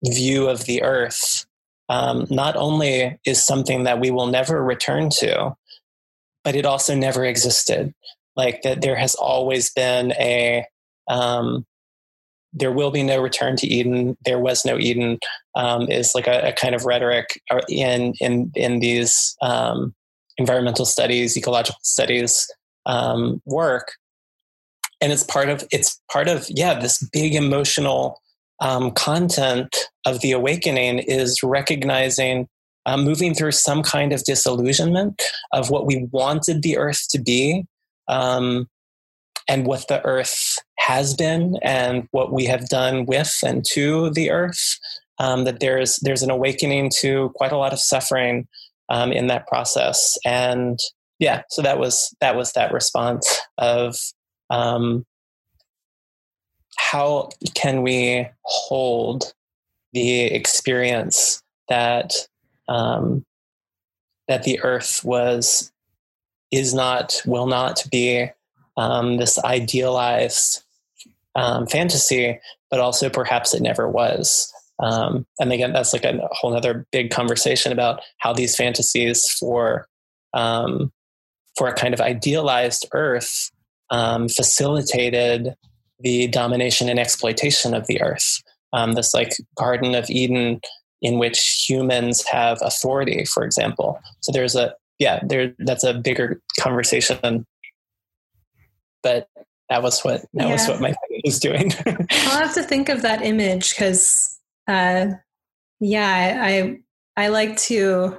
[0.05, 1.47] view of the earth
[1.89, 5.55] um, not only is something that we will never return to,
[6.45, 7.95] but it also never existed.
[8.37, 10.65] Like that, there has always been a
[11.09, 11.65] um,
[12.53, 14.17] there will be no return to Eden.
[14.25, 15.19] There was no Eden.
[15.55, 19.95] Um, is like a, a, kind of rhetoric uh, in in in these um,
[20.37, 22.49] environmental studies, ecological studies
[22.89, 23.93] um, work.
[25.01, 28.21] And it's part of it's part of yeah this big emotional
[28.61, 32.49] um, content of the awakening is recognizing
[32.87, 35.23] uh, moving through some kind of disillusionment
[35.53, 37.65] of what we wanted the earth to be
[38.09, 38.67] um,
[39.47, 44.31] and what the earth has been and what we have done with and to the
[44.31, 44.79] earth
[45.19, 48.49] um, that there's there's an awakening to quite a lot of suffering
[48.89, 50.19] um, in that process.
[50.25, 50.79] And
[51.19, 53.97] yeah, so that was that was that response of
[54.51, 55.05] um,
[56.77, 59.33] how can we hold
[59.93, 62.15] the experience that
[62.69, 63.25] um,
[64.29, 65.73] that the earth was
[66.51, 68.29] is not will not be
[68.77, 70.63] um, this idealized
[71.35, 72.39] um, fantasy,
[72.71, 74.53] but also perhaps it never was.
[74.81, 79.89] Um, and again, that's like a whole other big conversation about how these fantasies for
[80.33, 80.93] um,
[81.59, 83.51] for a kind of idealized earth
[83.91, 85.55] um, facilitated
[86.01, 88.41] the domination and exploitation of the earth.
[88.73, 90.61] Um, this like Garden of Eden
[91.03, 93.99] in which humans have authority, for example.
[94.21, 97.47] So there's a yeah, there that's a bigger conversation.
[99.03, 99.29] But
[99.69, 100.53] that was what that yeah.
[100.53, 100.95] was what my
[101.25, 101.73] was doing.
[101.87, 105.07] I'll have to think of that image because uh,
[105.81, 106.79] yeah, I
[107.17, 108.19] I like to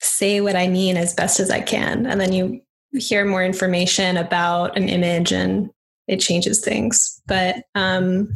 [0.00, 2.06] say what I mean as best as I can.
[2.06, 2.60] And then you
[2.92, 5.70] hear more information about an image and
[6.08, 7.20] it changes things.
[7.26, 8.32] But um,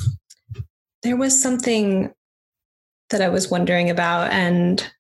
[1.02, 2.12] there was something
[3.10, 4.90] that I was wondering about, and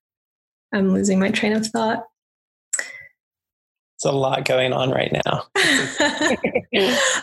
[0.72, 2.04] I'm losing my train of thought.
[3.96, 5.46] It's a lot going on right now.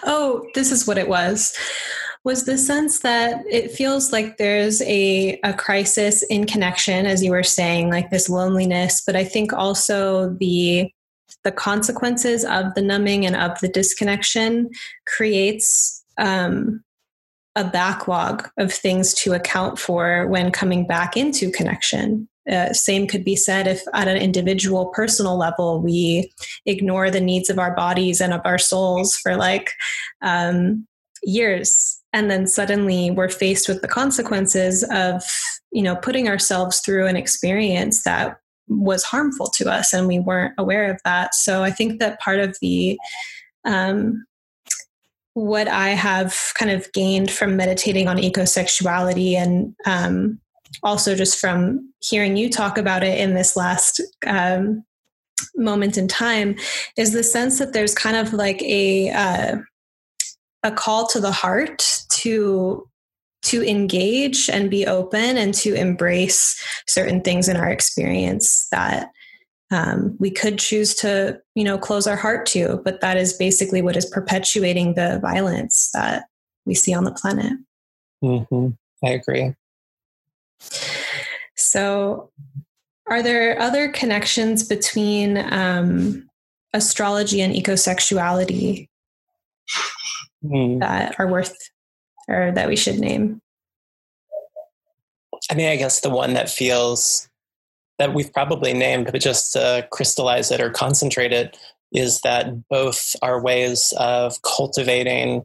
[0.04, 1.56] oh, this is what it was
[2.24, 7.32] was the sense that it feels like there's a, a crisis in connection, as you
[7.32, 10.92] were saying, like this loneliness, but I think also the
[11.44, 14.70] the consequences of the numbing and of the disconnection
[15.08, 16.84] creates um,
[17.56, 22.28] a backlog of things to account for when coming back into connection.
[22.52, 26.32] Uh, same could be said if at an individual personal level we
[26.66, 29.72] ignore the needs of our bodies and of our souls for like
[30.22, 30.86] um,
[31.24, 35.24] years and then suddenly we're faced with the consequences of
[35.72, 38.38] you know putting ourselves through an experience that
[38.68, 41.36] was harmful to us and we weren't aware of that.
[41.36, 42.98] So i think that part of the
[43.66, 44.26] um,
[45.34, 50.40] what I have kind of gained from meditating on ecosexuality and um,
[50.84, 54.84] also just from hearing you talk about it in this last um,
[55.56, 56.56] moment in time
[56.98, 59.58] is the sense that there's kind of like a uh,
[60.64, 62.88] a call to the heart to
[63.44, 69.10] to engage and be open and to embrace certain things in our experience that
[69.72, 73.82] um, we could choose to you know close our heart to but that is basically
[73.82, 76.26] what is perpetuating the violence that
[76.66, 77.54] we see on the planet.
[78.24, 78.70] Mm-hmm.
[79.04, 79.56] i agree.
[81.56, 82.30] So
[83.08, 86.30] are there other connections between um,
[86.74, 88.88] astrology and ecosexuality
[90.44, 90.80] mm.
[90.80, 91.56] that are worth
[92.28, 93.40] or that we should name
[95.50, 97.30] i mean i guess the one that feels
[98.02, 101.56] that we've probably named, but just to crystallize it or concentrate it,
[101.92, 105.44] is that both are ways of cultivating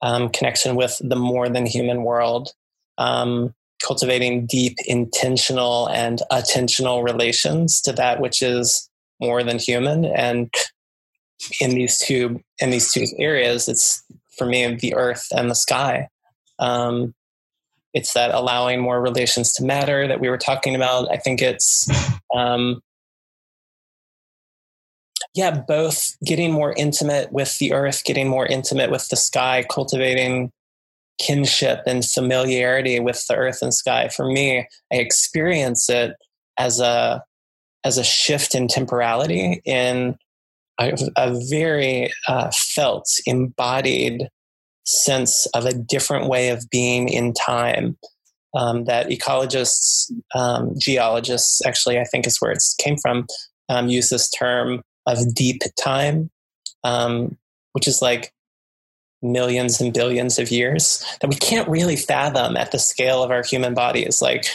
[0.00, 2.52] um, connection with the more than human world,
[2.98, 3.52] um,
[3.84, 8.88] cultivating deep, intentional, and attentional relations to that which is
[9.20, 10.04] more than human.
[10.04, 10.54] And
[11.60, 14.04] in these two in these two areas, it's
[14.38, 16.08] for me the earth and the sky.
[16.58, 17.14] Um,
[17.94, 21.10] it's that allowing more relations to matter that we were talking about.
[21.10, 21.88] I think it's,
[22.34, 22.80] um,
[25.34, 30.50] yeah, both getting more intimate with the earth, getting more intimate with the sky, cultivating
[31.18, 34.08] kinship and familiarity with the earth and sky.
[34.08, 36.14] For me, I experience it
[36.58, 37.22] as a
[37.84, 40.16] as a shift in temporality in
[40.78, 44.28] a, a very uh, felt embodied
[44.84, 47.98] sense of a different way of being in time
[48.56, 53.26] um, that ecologists, um, geologists, actually, I think is where it came from,
[53.68, 56.30] um, use this term of deep time,
[56.84, 57.36] um,
[57.72, 58.32] which is like
[59.20, 63.42] millions and billions of years that we can't really fathom at the scale of our
[63.42, 64.22] human bodies.
[64.22, 64.46] Like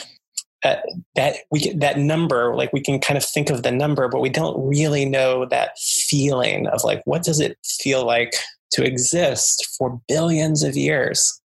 [0.64, 0.76] uh,
[1.16, 4.30] that, we that number, like we can kind of think of the number, but we
[4.30, 8.34] don't really know that feeling of like what does it feel like
[8.72, 11.40] to exist for billions of years.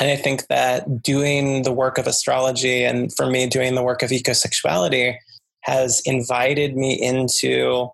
[0.00, 4.02] And I think that doing the work of astrology and for me, doing the work
[4.02, 5.16] of ecosexuality
[5.62, 7.90] has invited me into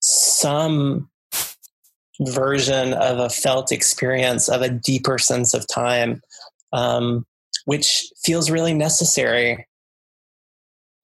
[0.00, 1.08] some
[2.20, 6.20] version of a felt experience of a deeper sense of time,
[6.72, 7.26] um,
[7.64, 9.66] which feels really necessary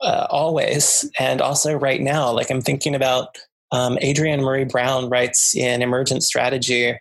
[0.03, 1.09] uh, always.
[1.19, 3.37] And also right now, like I'm thinking about
[3.73, 6.99] um, Adrienne Maree Brown writes in Emergent Strategy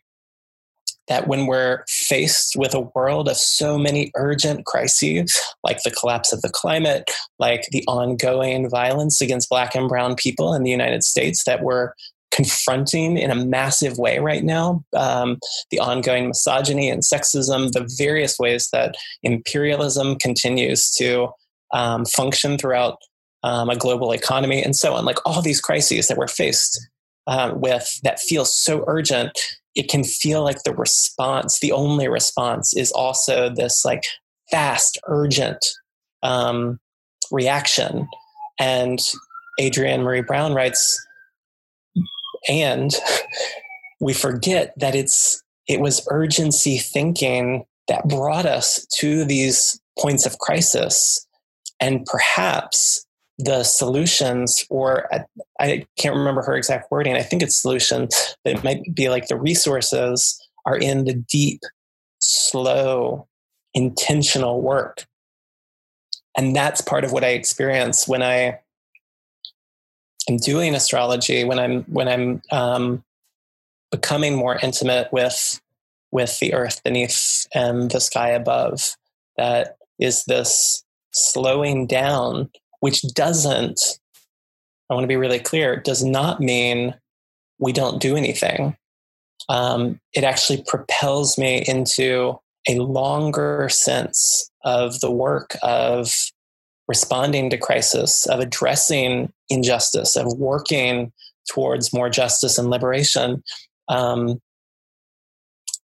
[1.08, 6.32] that when we're faced with a world of so many urgent crises, like the collapse
[6.32, 11.04] of the climate, like the ongoing violence against Black and Brown people in the United
[11.04, 11.94] States that we're
[12.32, 15.38] confronting in a massive way right now, um,
[15.72, 21.30] the ongoing misogyny and sexism, the various ways that imperialism continues to
[21.74, 22.98] um, function throughout
[23.44, 25.06] um, a global economy, and so on.
[25.06, 26.80] Like all these crises that we're faced
[27.28, 29.32] um, with that feel so urgent,
[29.76, 34.04] it can feel like the response, the only response, is also this like
[34.52, 35.66] fast, urgent
[36.22, 36.80] um,
[37.32, 38.08] reaction.
[38.60, 39.00] And
[39.62, 41.00] Adrienne Maree Brown writes,
[42.48, 42.94] and
[44.00, 50.40] we forget that it's it was urgency thinking that brought us to these points of
[50.40, 51.28] crisis
[51.80, 53.06] and perhaps
[53.38, 55.10] the solutions, or
[55.60, 57.16] I can't remember her exact wording.
[57.16, 58.10] I think it's solution,
[58.44, 61.62] but it might be like the resources are in the deep,
[62.20, 63.28] slow,
[63.74, 65.06] intentional work.
[66.38, 68.60] And that's part of what I experience when I
[70.30, 73.04] am doing astrology, when I'm when I'm um,
[73.92, 75.60] becoming more intimate with
[76.12, 78.96] with the earth beneath and the sky above.
[79.38, 82.50] That is this slowing down
[82.80, 84.00] which doesn't,
[84.90, 86.96] I want to be really clear, does not mean
[87.60, 88.78] we don't do anything.
[89.50, 96.14] Um, it actually propels me into a longer sense of the work of
[96.90, 101.14] responding to crisis, of addressing injustice, of working
[101.50, 103.42] towards more justice and liberation.
[103.88, 104.42] Um,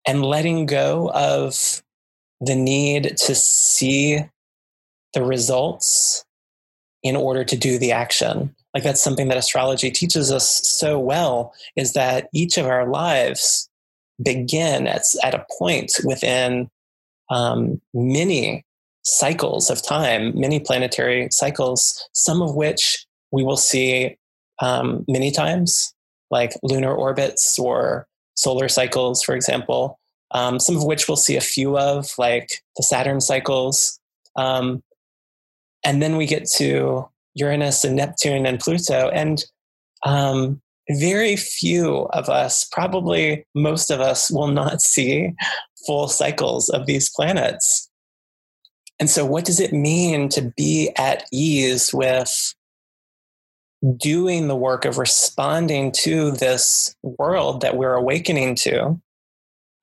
[0.07, 1.81] and letting go of
[2.41, 4.19] the need to see
[5.13, 6.23] the results
[7.03, 11.53] in order to do the action like that's something that astrology teaches us so well
[11.75, 13.69] is that each of our lives
[14.21, 16.69] begin at, at a point within
[17.29, 18.65] um, many
[19.17, 24.17] cycles of time many planetary cycles some of which we will see
[24.61, 25.93] um, many times
[26.31, 29.99] like lunar orbits or solar cycles for example
[30.31, 33.99] um, some of which we'll see a few of like the saturn cycles
[34.35, 34.83] um,
[35.83, 39.09] and then we get to Uranus and Neptune and Pluto.
[39.09, 39.43] And
[40.05, 45.31] um, very few of us, probably most of us, will not see
[45.85, 47.88] full cycles of these planets.
[48.99, 52.53] And so, what does it mean to be at ease with
[53.95, 58.99] doing the work of responding to this world that we're awakening to,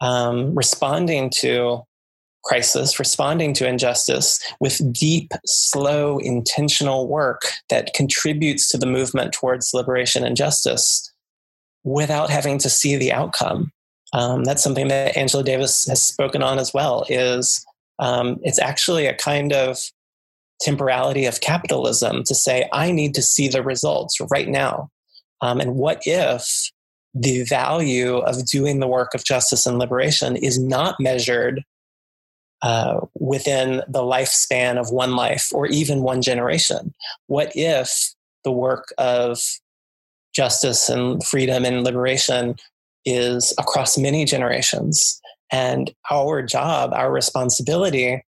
[0.00, 1.82] um, responding to
[2.44, 9.74] crisis, responding to injustice with deep, slow, intentional work that contributes to the movement towards
[9.74, 11.12] liberation and justice
[11.82, 13.72] without having to see the outcome.
[14.12, 17.04] Um, that's something that Angela Davis has spoken on as well.
[17.08, 17.66] Is
[17.98, 19.78] um, it's actually a kind of
[20.60, 24.90] temporality of capitalism to say I need to see the results right now.
[25.42, 26.70] Um, and what if
[27.14, 31.62] the value of doing the work of justice and liberation is not measured
[32.62, 36.94] uh, within the lifespan of one life or even one generation?
[37.26, 39.38] What if the work of
[40.34, 42.56] justice and freedom and liberation
[43.04, 45.20] is across many generations?
[45.50, 48.22] And our job, our responsibility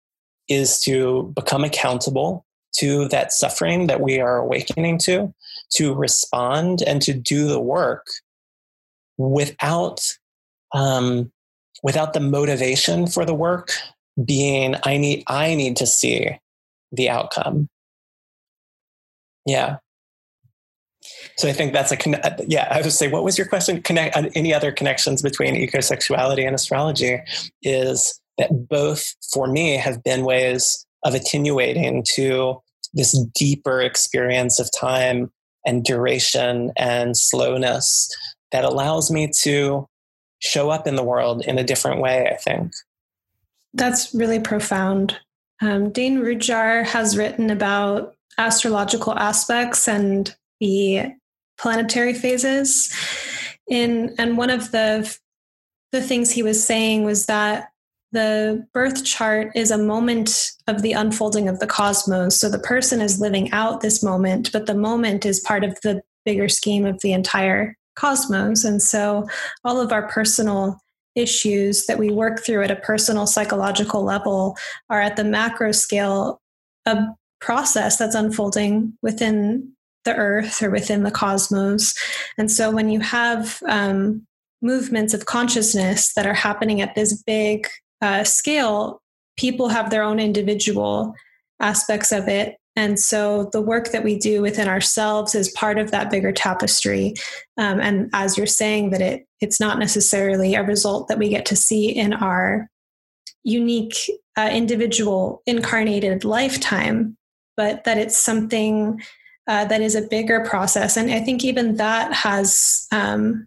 [0.49, 2.45] is to become accountable
[2.77, 5.33] to that suffering that we are awakening to,
[5.73, 8.07] to respond and to do the work
[9.17, 10.01] without
[10.75, 11.33] um,
[11.83, 13.71] without the motivation for the work
[14.25, 16.31] being i need i need to see
[16.93, 17.69] the outcome.
[19.45, 19.77] Yeah
[21.39, 24.17] so i think that's a uh, yeah i would say what was your question connect
[24.17, 27.19] uh, any other connections between ecosexuality and astrology
[27.63, 32.61] is that both for me have been ways of attenuating to
[32.95, 35.31] this deeper experience of time
[35.65, 38.09] and duration and slowness
[38.53, 39.87] that allows me to
[40.39, 42.73] show up in the world in a different way i think
[43.77, 45.19] that's really profound.
[45.61, 51.13] Um, Dane Rudhyar has written about astrological aspects and the
[51.59, 52.93] planetary phases.
[53.69, 55.17] In and one of the
[55.93, 57.71] the things he was saying was that
[58.13, 62.39] the birth chart is a moment of the unfolding of the cosmos.
[62.39, 66.03] So the person is living out this moment, but the moment is part of the
[66.25, 68.65] bigger scheme of the entire cosmos.
[68.65, 69.29] And so
[69.65, 70.81] all of our personal
[71.15, 74.57] issues that we work through at a personal psychological level
[74.91, 76.41] are at the macro scale
[76.85, 76.97] a
[77.41, 79.73] process that's unfolding within
[80.07, 81.95] the earth or within the cosmos.
[82.39, 84.27] And so when you have um,
[84.63, 87.69] movements of consciousness that are happening at this big
[88.01, 89.03] uh, scale,
[89.37, 91.13] people have their own individual
[91.61, 95.91] aspects of it and so the work that we do within ourselves is part of
[95.91, 97.15] that bigger tapestry.
[97.57, 101.45] Um, and as you're saying, that it it's not necessarily a result that we get
[101.47, 102.69] to see in our
[103.45, 103.95] unique
[104.37, 107.17] uh, individual incarnated lifetime,
[107.57, 109.01] but that it's something
[109.47, 110.97] uh, that is a bigger process.
[110.97, 113.47] And I think even that has um,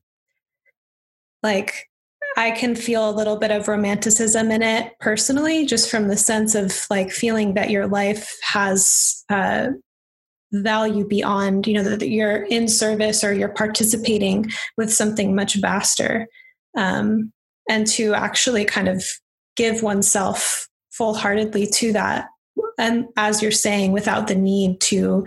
[1.43, 1.89] like
[2.37, 6.55] I can feel a little bit of romanticism in it personally, just from the sense
[6.55, 9.69] of like feeling that your life has uh,
[10.51, 16.27] value beyond, you know, that you're in service or you're participating with something much vaster.
[16.77, 17.33] Um,
[17.69, 19.03] and to actually kind of
[19.55, 22.27] give oneself full heartedly to that.
[22.79, 25.25] And as you're saying, without the need to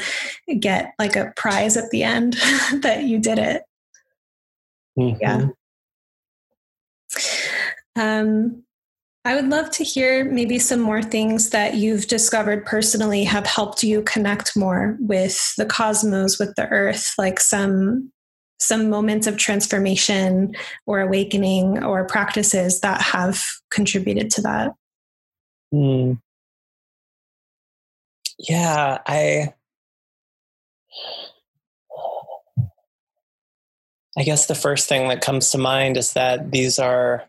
[0.58, 2.32] get like a prize at the end
[2.80, 3.62] that you did it.
[4.98, 5.20] Mm-hmm.
[5.20, 5.46] Yeah.
[7.94, 8.64] Um,
[9.24, 13.84] I would love to hear maybe some more things that you've discovered personally have helped
[13.84, 18.10] you connect more with the cosmos, with the earth, like some
[18.58, 20.54] some moments of transformation
[20.86, 24.72] or awakening or practices that have contributed to that.
[25.74, 26.20] Mm.
[28.38, 29.54] Yeah, I
[34.16, 37.24] I guess the first thing that comes to mind is that these are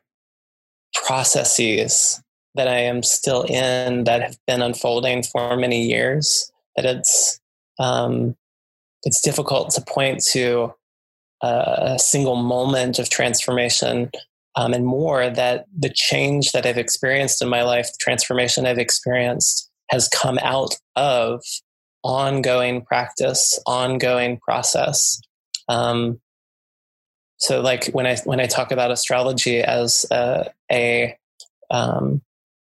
[1.06, 2.22] processes
[2.56, 6.52] that I am still in that have been unfolding for many years.
[6.76, 7.40] That it's
[7.80, 8.36] um,
[9.04, 10.74] it's difficult to point to
[11.42, 14.10] a single moment of transformation
[14.56, 18.78] um, and more that the change that I've experienced in my life, the transformation I've
[18.78, 21.42] experienced, has come out of
[22.04, 25.22] ongoing practice, ongoing process.
[25.70, 26.20] Um,
[27.38, 31.18] so, like when I when I talk about astrology as a, a
[31.70, 32.22] um,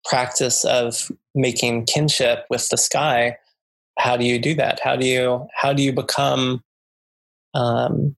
[0.05, 3.37] practice of making kinship with the sky,
[3.97, 4.79] how do you do that?
[4.81, 6.63] How do you how do you become
[7.53, 8.15] um,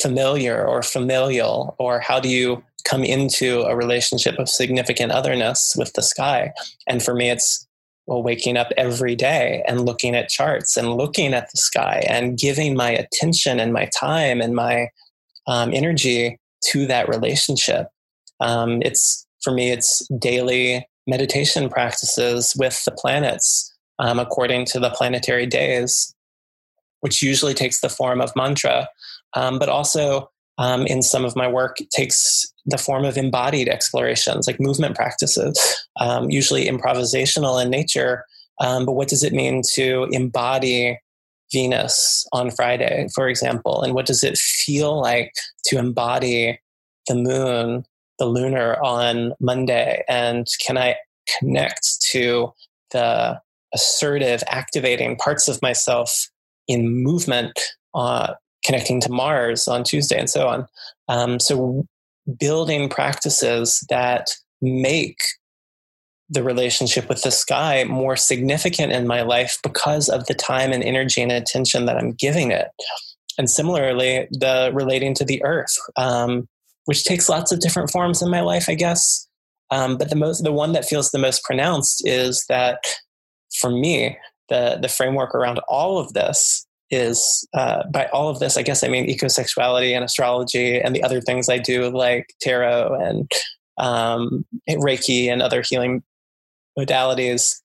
[0.00, 5.92] familiar or familial, or how do you come into a relationship of significant otherness with
[5.92, 6.52] the sky?
[6.86, 7.67] And for me, it's
[8.08, 12.38] well, waking up every day and looking at charts and looking at the sky and
[12.38, 14.88] giving my attention and my time and my
[15.46, 17.88] um, energy to that relationship.
[18.40, 24.90] Um, it's for me, it's daily meditation practices with the planets um, according to the
[24.90, 26.14] planetary days,
[27.00, 28.88] which usually takes the form of mantra,
[29.34, 34.46] um, but also um, in some of my work takes the form of embodied explorations,
[34.46, 38.24] like movement practices, um, usually improvisational in nature.
[38.60, 40.98] Um, but what does it mean to embody
[41.52, 43.82] Venus on Friday, for example?
[43.82, 45.32] And what does it feel like
[45.66, 46.60] to embody
[47.06, 47.84] the moon,
[48.18, 50.02] the lunar on Monday?
[50.08, 50.96] And can I
[51.38, 52.52] connect to
[52.90, 53.40] the
[53.74, 56.28] assertive, activating parts of myself
[56.66, 57.58] in movement
[57.94, 60.66] uh, connecting to Mars on Tuesday and so on.
[61.08, 61.86] Um, so
[62.38, 65.18] building practices that make
[66.30, 70.84] the relationship with the sky more significant in my life because of the time and
[70.84, 72.68] energy and attention that I'm giving it.
[73.38, 76.48] And similarly, the relating to the earth, um,
[76.84, 79.26] which takes lots of different forms in my life, I guess.
[79.70, 82.78] Um, but the most, the one that feels the most pronounced is that
[83.60, 84.18] for me,
[84.48, 88.82] the the framework around all of this is uh, by all of this, I guess
[88.82, 93.30] I mean ecosexuality and astrology and the other things I do, like tarot and
[93.78, 96.02] um, Reiki and other healing
[96.78, 97.60] modalities.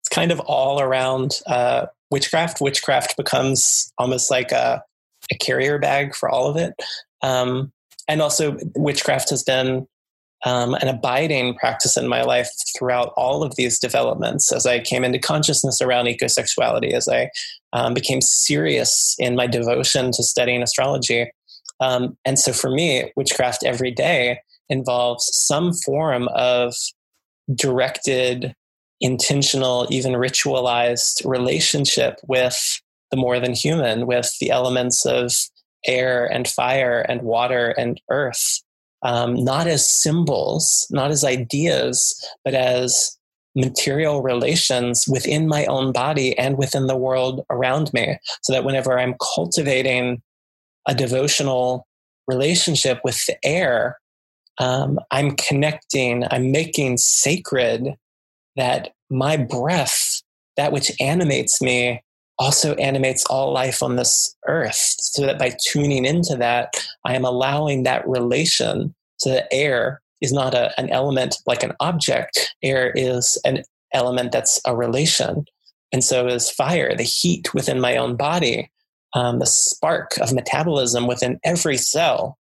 [0.00, 2.60] It's kind of all around uh, witchcraft.
[2.60, 4.82] Witchcraft becomes almost like a,
[5.30, 6.74] a carrier bag for all of it.
[7.22, 7.72] Um,
[8.08, 9.86] and also, witchcraft has been
[10.44, 15.04] um, an abiding practice in my life throughout all of these developments as I came
[15.04, 17.30] into consciousness around ecosexuality, as I
[17.72, 21.30] um, became serious in my devotion to studying astrology.
[21.80, 26.74] Um, and so for me, witchcraft every day involves some form of
[27.54, 28.54] directed,
[29.00, 35.32] intentional, even ritualized relationship with the more than human, with the elements of
[35.86, 38.60] air and fire and water and earth
[39.02, 42.14] um, not as symbols, not as ideas,
[42.44, 43.16] but as
[43.54, 48.18] material relations within my own body and within the world around me.
[48.42, 50.22] So that whenever I'm cultivating
[50.86, 51.86] a devotional
[52.26, 53.98] relationship with the air,
[54.58, 57.94] um, I'm connecting, I'm making sacred
[58.56, 60.22] that my breath,
[60.56, 62.02] that which animates me,
[62.38, 64.96] also animates all life on this earth.
[64.98, 66.74] So that by tuning into that,
[67.04, 68.94] I am allowing that relation.
[69.20, 73.62] to the air is not a, an element like an object, air is an
[73.92, 75.44] element that's a relation.
[75.92, 78.70] And so is fire, the heat within my own body,
[79.14, 82.38] um, the spark of metabolism within every cell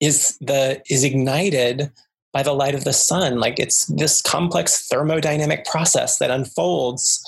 [0.00, 1.90] is the is ignited
[2.32, 7.22] by the light of the sun like it's this complex thermodynamic process that unfolds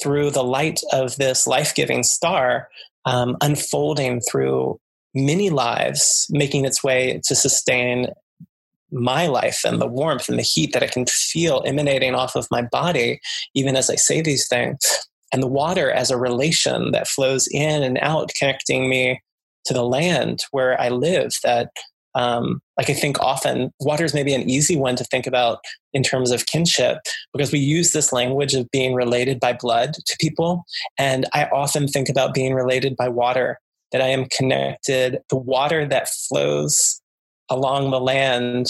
[0.00, 2.68] through the light of this life giving star
[3.04, 4.78] um, unfolding through
[5.14, 8.08] many lives, making its way to sustain
[8.92, 12.48] my life and the warmth and the heat that I can feel emanating off of
[12.50, 13.20] my body,
[13.54, 14.78] even as I say these things.
[15.32, 19.20] And the water as a relation that flows in and out, connecting me
[19.66, 21.70] to the land where I live, that
[22.16, 25.58] um, like I think often water is maybe an easy one to think about
[25.92, 26.98] in terms of kinship
[27.32, 30.64] because we use this language of being related by blood to people.
[30.98, 33.60] And I often think about being related by water,
[33.92, 35.18] that I am connected.
[35.30, 36.99] The water that flows
[37.50, 38.68] along the land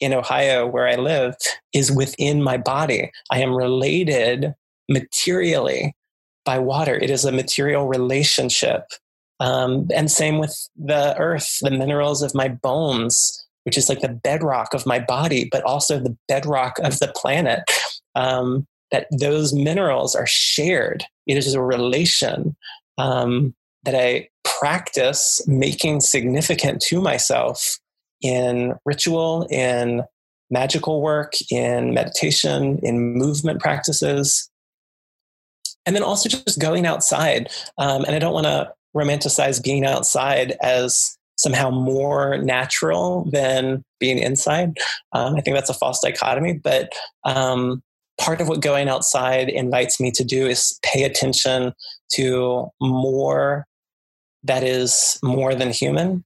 [0.00, 1.36] in Ohio where I live
[1.72, 3.10] is within my body.
[3.30, 4.54] I am related
[4.88, 5.94] materially
[6.44, 6.96] by water.
[6.96, 8.84] It is a material relationship
[9.42, 14.08] um, and same with the earth, the minerals of my bones, which is like the
[14.08, 17.62] bedrock of my body, but also the bedrock of the planet.
[18.14, 21.02] Um, that those minerals are shared.
[21.26, 22.54] It is a relation
[22.98, 23.54] um,
[23.84, 27.78] that I practice making significant to myself
[28.22, 30.02] in ritual, in
[30.50, 34.50] magical work, in meditation, in movement practices.
[35.84, 37.50] And then also just going outside.
[37.78, 44.18] Um, and I don't want to romanticize being outside as somehow more natural than being
[44.18, 44.76] inside.
[45.12, 46.92] Um, I think that's a false dichotomy, but
[47.24, 47.82] um,
[48.20, 51.72] part of what going outside invites me to do is pay attention
[52.14, 53.66] to more
[54.44, 56.24] that is more than human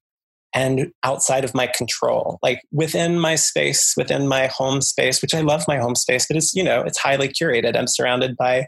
[0.55, 5.41] and outside of my control like within my space within my home space which i
[5.41, 7.77] love my home space but it's you know it's highly curated.
[7.77, 8.67] I'm surrounded by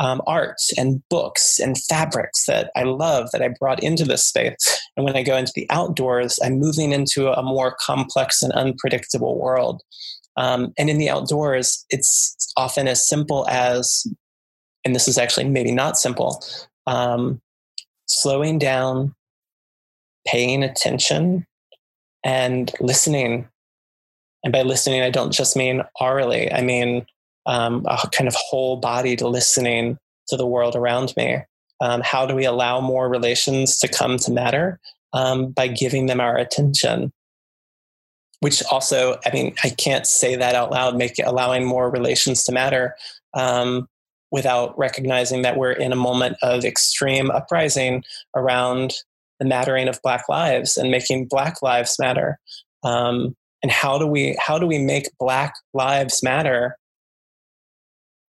[0.00, 4.80] um, art and books and fabrics that i love that i brought into this space.
[4.96, 9.38] And when i go into the outdoors i'm moving into a more complex and unpredictable
[9.38, 9.82] world.
[10.36, 14.06] Um, and in the outdoors it's often as simple as
[14.84, 16.42] and this is actually maybe not simple
[16.86, 17.40] um,
[18.06, 19.14] slowing down
[20.30, 21.46] paying attention
[22.24, 23.48] and listening.
[24.44, 27.06] And by listening, I don't just mean orally, I mean
[27.46, 29.98] um, a kind of whole bodied listening
[30.28, 31.38] to the world around me.
[31.80, 34.78] Um, how do we allow more relations to come to matter?
[35.14, 37.12] Um, by giving them our attention.
[38.40, 42.44] Which also, I mean, I can't say that out loud, make it, allowing more relations
[42.44, 42.94] to matter
[43.34, 43.88] um,
[44.30, 48.04] without recognizing that we're in a moment of extreme uprising
[48.36, 48.92] around
[49.38, 52.38] the mattering of black lives and making black lives matter.
[52.82, 56.76] Um, and how do we how do we make black lives matter?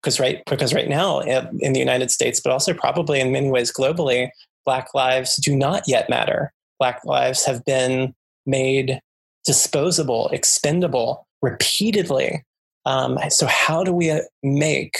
[0.02, 3.70] Because right because right now in the united states but also probably in many ways
[3.72, 4.30] globally
[4.64, 6.52] black lives do not yet matter.
[6.78, 8.14] Black lives have been
[8.46, 9.00] made
[9.44, 12.42] disposable expendable repeatedly.
[12.86, 14.98] Um, so how do we uh, make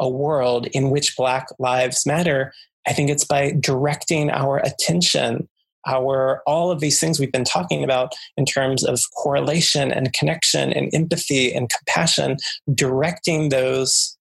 [0.00, 2.52] a world in which black lives matter
[2.88, 5.48] I think it's by directing our attention,
[5.86, 10.72] our all of these things we've been talking about in terms of correlation and connection
[10.72, 12.38] and empathy and compassion,
[12.74, 14.16] directing those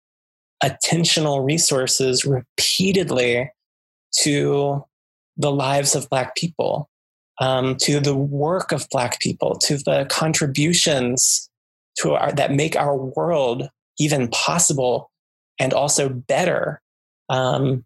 [0.64, 3.50] attentional resources repeatedly
[4.20, 4.84] to
[5.38, 6.90] the lives of Black people,
[7.40, 11.50] um, to the work of Black people, to the contributions
[12.00, 15.10] to our, that make our world even possible
[15.60, 16.82] and also better.
[17.30, 17.86] Um,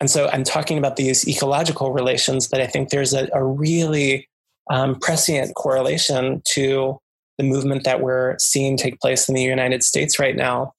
[0.00, 4.28] and so I'm talking about these ecological relations, but I think there's a, a really
[4.70, 6.98] um, prescient correlation to
[7.38, 10.72] the movement that we're seeing take place in the United States right now.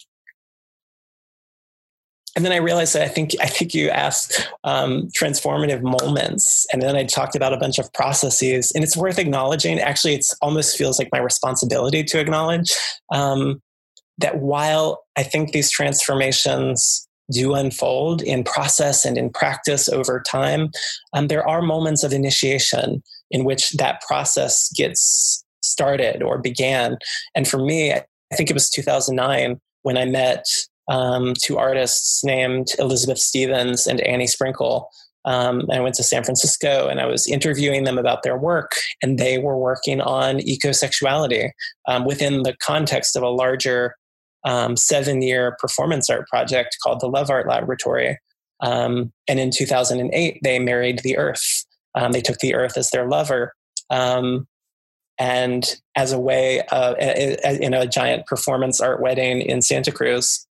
[2.35, 6.83] And then I realized that I think I think you asked um, transformative moments, and
[6.83, 9.79] then I talked about a bunch of processes, and it's worth acknowledging.
[9.79, 12.75] Actually, it almost feels like my responsibility to acknowledge
[13.11, 13.59] um,
[14.19, 20.69] that while I think these transformations do unfold in process and in practice over time,
[21.13, 26.97] um, there are moments of initiation in which that process gets started or began.
[27.35, 28.03] And for me, I
[28.35, 30.45] think it was 2009 when I met
[30.89, 34.89] um, two artists named Elizabeth Stephens and Annie Sprinkle.
[35.25, 38.71] Um, I went to San Francisco and I was interviewing them about their work,
[39.01, 41.49] and they were working on ecosexuality
[41.87, 43.95] um, within the context of a larger
[44.47, 48.17] um, seven year performance art project called the Love Art Laboratory.
[48.61, 51.65] Um, and in 2008, they married the earth.
[51.93, 53.53] Um, they took the earth as their lover.
[53.89, 54.47] Um,
[55.19, 60.47] and as a way of, in a giant performance art wedding in Santa Cruz.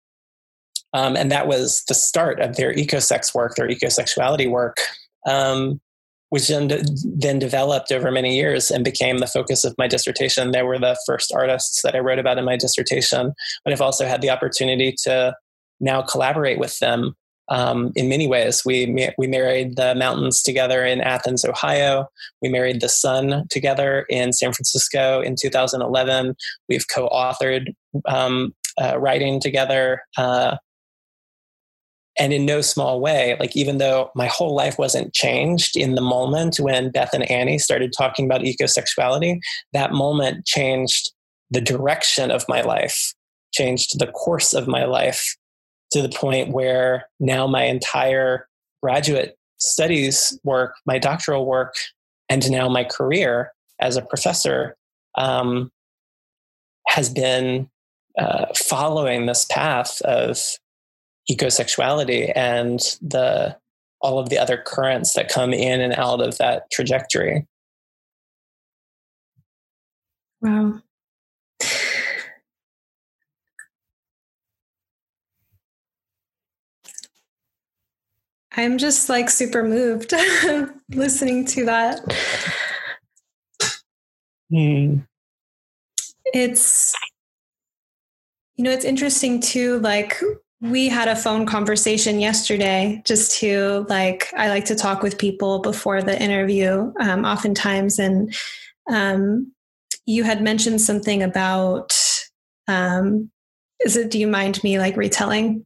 [0.93, 4.77] Um, and that was the start of their ecosex work, their ecosexuality work.
[5.25, 5.81] Um,
[6.29, 6.69] which then,
[7.03, 10.51] then developed over many years and became the focus of my dissertation.
[10.51, 14.05] They were the first artists that I wrote about in my dissertation, but I've also
[14.05, 15.35] had the opportunity to
[15.79, 17.15] now collaborate with them
[17.49, 18.63] um, in many ways.
[18.65, 22.07] We we married the mountains together in Athens, Ohio.
[22.41, 26.35] We married the sun together in San Francisco in 2011.
[26.67, 27.73] We've co-authored
[28.05, 30.01] um, uh, writing together.
[30.17, 30.57] Uh,
[32.19, 36.01] and in no small way, like even though my whole life wasn't changed in the
[36.01, 39.39] moment when Beth and Annie started talking about ecosexuality,
[39.73, 41.11] that moment changed
[41.51, 43.13] the direction of my life,
[43.53, 45.35] changed the course of my life
[45.91, 48.47] to the point where now my entire
[48.81, 51.75] graduate studies work, my doctoral work,
[52.29, 54.75] and now my career as a professor
[55.15, 55.71] um,
[56.87, 57.69] has been
[58.17, 60.39] uh, following this path of
[61.29, 63.57] ecosexuality and the
[64.01, 67.47] all of the other currents that come in and out of that trajectory.
[70.41, 70.81] Wow.
[78.55, 80.13] I'm just like super moved
[80.89, 81.99] listening to that.
[84.51, 84.99] Hmm.
[86.33, 86.93] It's,
[88.55, 90.19] you know, it's interesting too, like
[90.61, 95.59] we had a phone conversation yesterday just to like i like to talk with people
[95.59, 98.33] before the interview um, oftentimes and
[98.89, 99.51] um,
[100.05, 101.95] you had mentioned something about
[102.67, 103.29] um,
[103.81, 105.63] is it do you mind me like retelling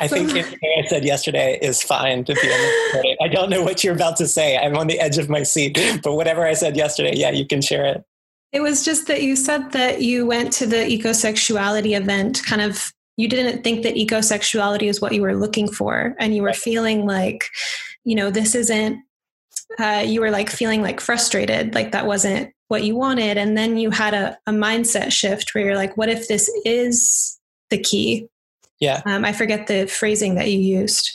[0.00, 3.16] I think anything I said yesterday is fine to be honest.
[3.20, 4.56] I don't know what you're about to say.
[4.56, 7.60] I'm on the edge of my seat, but whatever I said yesterday, yeah, you can
[7.60, 8.04] share it.
[8.52, 12.92] It was just that you said that you went to the ecosexuality event kind of
[13.18, 16.56] you didn't think that ecosexuality is what you were looking for and you were right.
[16.56, 17.44] feeling like
[18.04, 19.02] you know this isn't
[19.78, 23.76] uh, you were like feeling like frustrated like that wasn't what you wanted and then
[23.76, 27.38] you had a, a mindset shift where you're like what if this is
[27.68, 28.26] the key?
[28.80, 29.02] Yeah.
[29.04, 31.10] Um, i forget the phrasing that you used.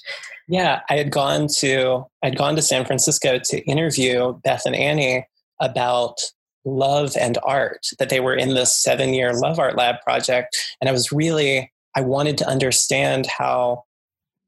[0.47, 5.25] Yeah i had gone to i'd gone to san francisco to interview beth and annie
[5.61, 6.17] about
[6.65, 10.89] love and art that they were in this seven year love art lab project and
[10.89, 13.83] i was really I wanted to understand how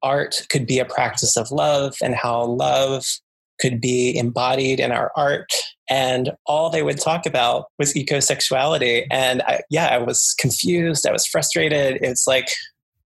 [0.04, 3.06] art could be a practice of love and how love
[3.60, 5.52] could be embodied in our art.
[5.90, 9.06] And all they would talk about was ecosexuality.
[9.12, 11.08] And I, yeah, I was confused.
[11.08, 12.00] I was frustrated.
[12.02, 12.50] It's like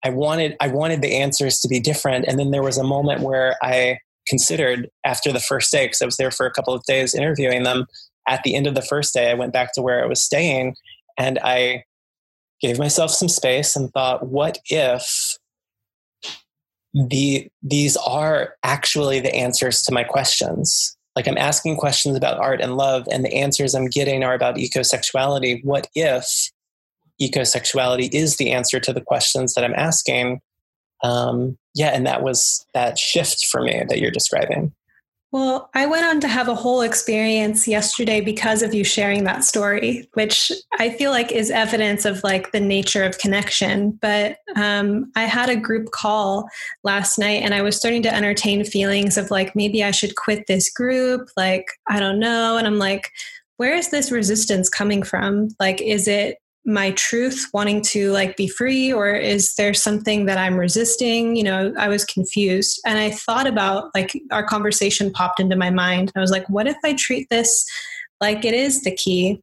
[0.03, 2.25] I wanted I wanted the answers to be different.
[2.27, 6.05] And then there was a moment where I considered after the first day, because I
[6.05, 7.85] was there for a couple of days interviewing them.
[8.27, 10.75] At the end of the first day, I went back to where I was staying
[11.17, 11.83] and I
[12.61, 15.37] gave myself some space and thought, what if
[16.93, 20.97] the these are actually the answers to my questions?
[21.15, 24.55] Like I'm asking questions about art and love, and the answers I'm getting are about
[24.55, 25.63] ecosexuality.
[25.63, 26.51] What if
[27.21, 30.41] ecosexuality is the answer to the questions that I'm asking?
[31.03, 34.73] Um, yeah, and that was that shift for me that you're describing.
[35.35, 39.43] Well, I went on to have a whole experience yesterday because of you sharing that
[39.43, 43.99] story, which I feel like is evidence of like the nature of connection.
[44.01, 46.47] But um, I had a group call
[46.85, 50.47] last night and I was starting to entertain feelings of like, maybe I should quit
[50.47, 51.27] this group.
[51.35, 52.55] Like, I don't know.
[52.55, 53.11] And I'm like,
[53.57, 55.49] where is this resistance coming from?
[55.59, 60.37] Like, is it my truth wanting to like be free or is there something that
[60.37, 65.39] i'm resisting you know i was confused and i thought about like our conversation popped
[65.39, 67.65] into my mind i was like what if i treat this
[68.19, 69.39] like it is the key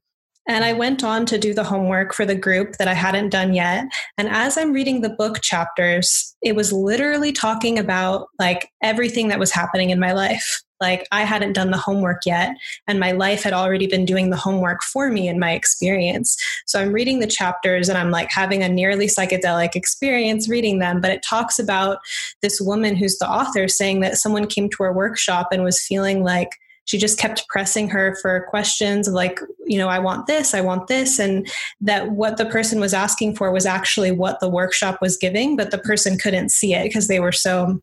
[0.48, 3.54] and I went on to do the homework for the group that I hadn't done
[3.54, 3.86] yet.
[4.18, 9.38] And as I'm reading the book chapters, it was literally talking about like everything that
[9.38, 10.60] was happening in my life.
[10.82, 12.56] Like I hadn't done the homework yet,
[12.86, 16.36] and my life had already been doing the homework for me in my experience.
[16.66, 21.00] So I'm reading the chapters and I'm like having a nearly psychedelic experience reading them.
[21.00, 21.98] But it talks about
[22.42, 26.24] this woman who's the author saying that someone came to her workshop and was feeling
[26.24, 26.50] like
[26.84, 30.88] she just kept pressing her for questions like you know i want this i want
[30.88, 31.48] this and
[31.80, 35.70] that what the person was asking for was actually what the workshop was giving but
[35.70, 37.80] the person couldn't see it because they were so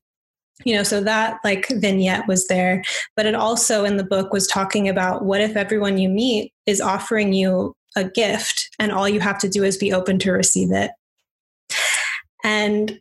[0.66, 2.84] you know so that like vignette was there.
[3.16, 6.82] But it also in the book was talking about what if everyone you meet is
[6.82, 10.72] offering you a gift and all you have to do is be open to receive
[10.72, 10.92] it.
[12.44, 13.00] And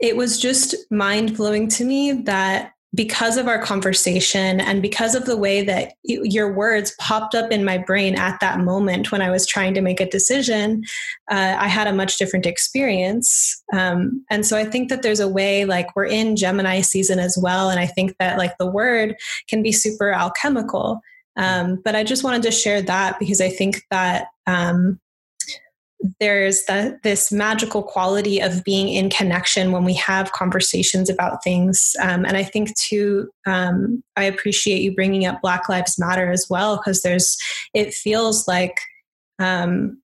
[0.00, 5.24] it was just mind blowing to me that because of our conversation and because of
[5.24, 9.30] the way that your words popped up in my brain at that moment when I
[9.30, 10.82] was trying to make a decision,
[11.30, 13.62] uh, I had a much different experience.
[13.72, 17.38] Um, and so I think that there's a way, like we're in Gemini season as
[17.40, 17.70] well.
[17.70, 19.14] And I think that like the word
[19.48, 21.00] can be super alchemical.
[21.36, 24.98] Um, but I just wanted to share that because I think that um,
[26.18, 31.94] there's the, this magical quality of being in connection when we have conversations about things.
[32.00, 36.46] Um, and I think too, um, I appreciate you bringing up Black Lives Matter as
[36.48, 37.36] well, because there's,
[37.74, 38.80] it feels like
[39.38, 40.00] um,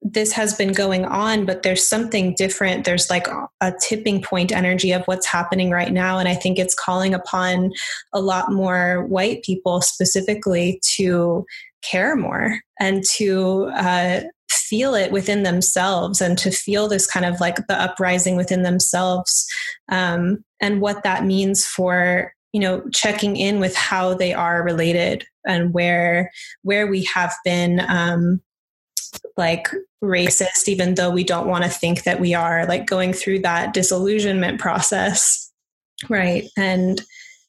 [0.00, 2.84] this has been going on, but there's something different.
[2.84, 3.26] There's like
[3.60, 6.18] a tipping point energy of what's happening right now.
[6.18, 7.72] And I think it's calling upon
[8.12, 11.44] a lot more white people specifically to
[11.82, 14.20] care more and to uh,
[14.68, 19.46] feel it within themselves and to feel this kind of like the uprising within themselves
[19.90, 25.24] um, and what that means for you know checking in with how they are related
[25.46, 26.30] and where
[26.62, 28.40] where we have been um,
[29.36, 29.68] like
[30.02, 33.72] racist even though we don't want to think that we are like going through that
[33.72, 35.52] disillusionment process.
[36.08, 36.48] Right.
[36.56, 37.02] And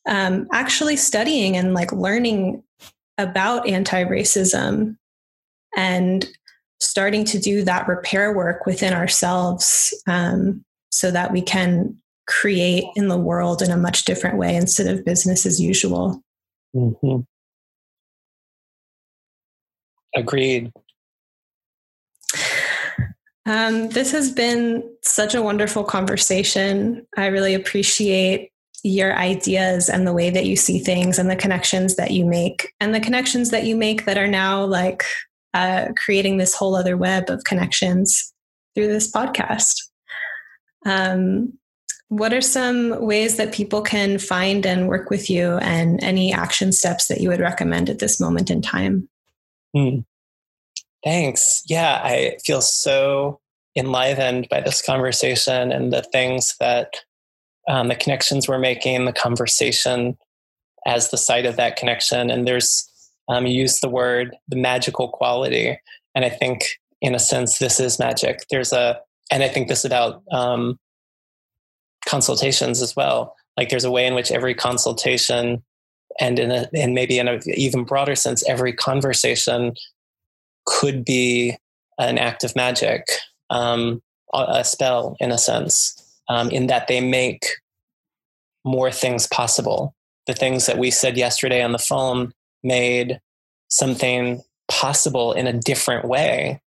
[0.08, 2.64] um, actually studying and like learning
[3.18, 4.96] about anti-racism
[5.76, 6.28] and
[6.80, 11.98] starting to do that repair work within ourselves um, so that we can
[12.28, 16.22] create in the world in a much different way instead of business as usual.
[16.76, 17.22] Mm-hmm.
[20.16, 20.72] Agreed.
[23.46, 27.08] Um, this has been such a wonderful conversation.
[27.16, 28.52] I really appreciate
[28.84, 32.74] your ideas and the way that you see things and the connections that you make
[32.80, 35.04] and the connections that you make that are now like
[35.58, 38.34] uh, creating this whole other web of connections
[38.76, 39.76] through this podcast.
[40.86, 41.54] Um,
[42.10, 46.72] what are some ways that people can find and work with you and any action
[46.72, 49.10] steps that you would recommend at this moment in time?
[49.76, 50.00] Hmm.
[51.04, 51.64] Thanks.
[51.68, 53.40] Yeah, I feel so
[53.76, 56.94] enlivened by this conversation and the things that
[57.68, 60.18] um, the connections we're making, the conversation
[60.86, 62.30] as the site of that connection.
[62.30, 62.90] And there's,
[63.30, 65.80] um, you use the word, the magical quality.
[66.16, 66.66] And I think,
[67.02, 68.46] in a sense, this is magic.
[68.50, 69.00] There's a,
[69.32, 70.80] and I think this about um,
[72.08, 73.36] consultations as well.
[73.58, 75.64] Like there's a way in which every consultation,
[76.20, 79.74] and in a, and maybe in an even broader sense, every conversation
[80.66, 81.58] could be
[81.98, 83.08] an act of magic,
[83.50, 84.02] um,
[84.34, 85.96] a spell in a sense
[86.30, 87.46] um, in that they make
[88.64, 89.96] more things possible.
[90.28, 92.34] The things that we said yesterday on the phone
[92.64, 93.20] made
[93.70, 96.62] something possible in a different way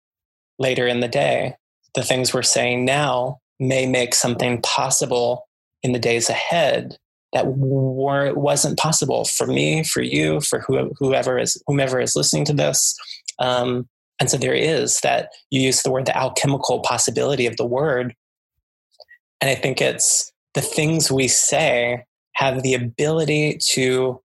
[0.58, 1.56] later in the day.
[1.96, 5.48] The things we're saying now may make something possible
[5.84, 6.98] in the days ahead
[7.34, 12.54] that were, wasn't possible for me, for you, for whoever is whomever is listening to
[12.54, 12.98] this.
[13.38, 13.88] Um,
[14.20, 18.16] and so there is that you use the word the alchemical possibility of the word
[19.42, 22.04] and I think it's the things we say
[22.34, 24.22] have the ability to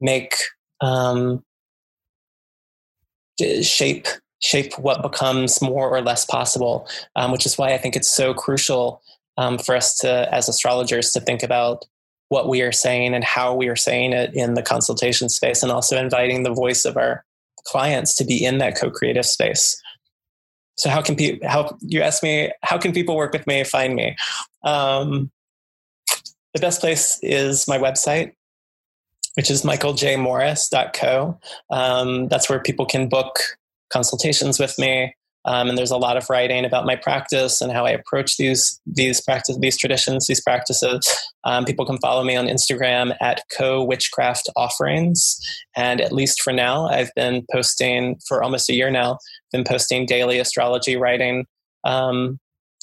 [0.00, 0.34] make
[0.82, 1.42] um,
[3.62, 4.06] shape
[4.40, 8.34] shape what becomes more or less possible, um, which is why I think it's so
[8.34, 9.00] crucial
[9.36, 11.84] um, for us to, as astrologers, to think about
[12.28, 15.70] what we are saying and how we are saying it in the consultation space, and
[15.70, 17.24] also inviting the voice of our
[17.64, 19.80] clients to be in that co-creative space.
[20.76, 23.94] So how can people how you ask me how can people work with me find
[23.94, 24.16] me?
[24.64, 25.30] Um,
[26.54, 28.32] the best place is my website
[29.34, 31.38] which is michaeljmorris.co
[31.70, 33.38] um, that's where people can book
[33.90, 35.14] consultations with me
[35.44, 38.80] um, and there's a lot of writing about my practice and how I approach these
[38.86, 41.00] these practice these traditions, these practices.
[41.44, 45.38] Um, people can follow me on Instagram at co witchcraft offerings,
[45.76, 49.18] and at least for now, I've been posting for almost a year now.
[49.50, 51.46] Been posting daily astrology writing,
[51.84, 52.38] um,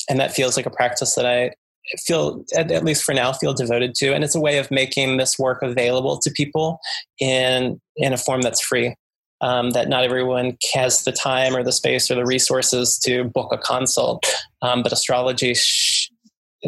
[0.09, 1.51] and that feels like a practice that I
[1.97, 5.39] feel at, least for now feel devoted to and it's a way of making this
[5.39, 6.79] work available to people
[7.19, 8.95] in in a form that's free
[9.41, 13.51] um, that not everyone has the time or the space or the resources to book
[13.53, 14.25] a consult.
[14.61, 16.09] Um, but astrology sh-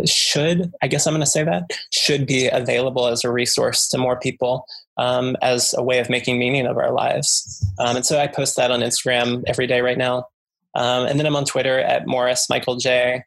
[0.05, 3.97] should, I guess I'm going to say that, should be available as a resource to
[3.97, 4.65] more people
[4.97, 7.65] um, as a way of making meaning of our lives.
[7.79, 10.27] Um, and so I post that on Instagram every day right now.
[10.73, 13.23] Um, and then I'm on Twitter at Morris Michael J.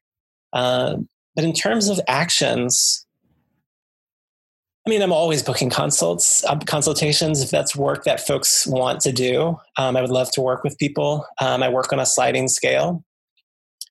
[0.54, 0.96] Uh,
[1.34, 3.06] but in terms of actions,
[4.86, 9.12] I mean, I'm always booking consults, uh, consultations if that's work that folks want to
[9.12, 9.58] do.
[9.78, 11.26] Um, I would love to work with people.
[11.40, 13.02] Um, I work on a sliding scale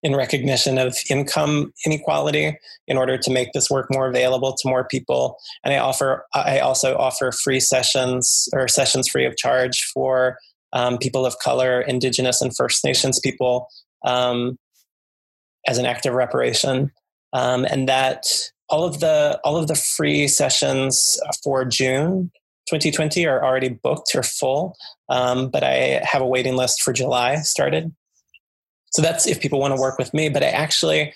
[0.04, 2.58] in recognition of income inequality
[2.88, 5.38] in order to make this work more available to more people.
[5.64, 10.38] And I offer, I also offer free sessions or sessions free of charge for
[10.74, 13.70] um, people of color, Indigenous, and First Nations people
[14.06, 14.60] um,
[15.68, 16.92] as an act of reparation.
[17.34, 18.26] Um, and that
[18.70, 22.32] all of the all of the free sessions for June
[22.70, 24.76] 2020 are already booked or full,
[25.10, 27.94] um, but I have a waiting list for July started.
[28.92, 30.30] So that's if people want to work with me.
[30.30, 31.14] But I actually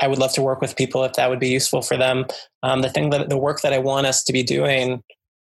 [0.00, 2.26] I would love to work with people if that would be useful for them.
[2.62, 5.02] Um, the thing that the work that I want us to be doing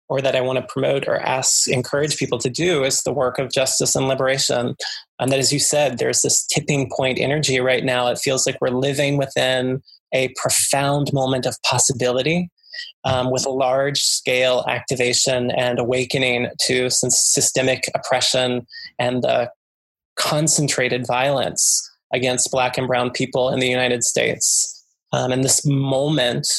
[0.09, 3.39] or that I want to promote or ask, encourage people to do is the work
[3.39, 4.75] of justice and liberation.
[5.23, 8.07] And that, as you said, there's this tipping point energy right now.
[8.07, 9.81] It feels like we're living within
[10.13, 12.51] a profound moment of possibility
[13.05, 18.67] um, with a large scale activation and awakening to some systemic oppression
[18.99, 19.47] and uh,
[20.17, 24.85] concentrated violence against black and brown people in the United States.
[25.13, 26.49] Um, and this moment,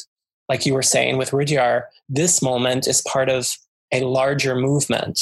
[0.49, 3.47] like you were saying with Rudhyar, this moment is part of
[3.93, 5.20] a larger movement.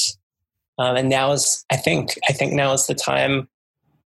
[0.78, 3.48] Um, and now is, I think, I think now is the time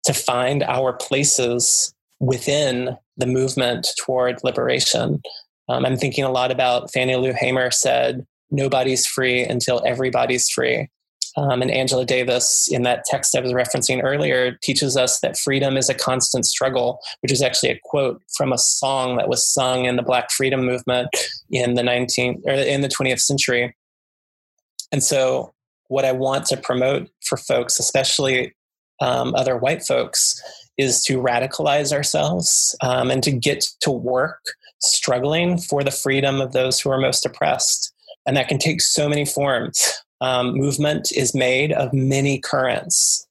[0.04, 5.20] to find our places within the movement toward liberation.
[5.68, 10.88] Um, I'm thinking a lot about Fannie Lou Hamer said, nobody's free until everybody's free.
[11.36, 15.76] Um, and Angela Davis, in that text I was referencing earlier, teaches us that freedom
[15.76, 19.84] is a constant struggle, which is actually a quote from a song that was sung
[19.84, 21.08] in the Black Freedom Movement
[21.50, 23.74] in the 19th or in the 20th century.
[24.92, 25.53] And so,
[25.94, 28.52] what I want to promote for folks, especially
[29.00, 30.34] um, other white folks,
[30.76, 34.40] is to radicalize ourselves um, and to get to work
[34.82, 37.92] struggling for the freedom of those who are most oppressed.
[38.26, 39.92] And that can take so many forms.
[40.20, 43.24] Um, movement is made of many currents.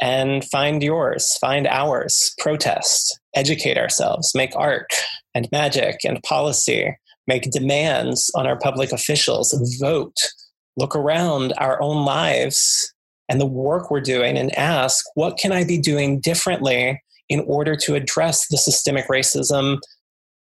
[0.00, 4.92] And find yours, find ours, protest, educate ourselves, make art
[5.34, 6.96] and magic and policy,
[7.26, 10.16] make demands on our public officials, vote,
[10.76, 12.92] look around our own lives
[13.28, 17.74] and the work we're doing and ask, what can I be doing differently in order
[17.76, 19.80] to address the systemic racism,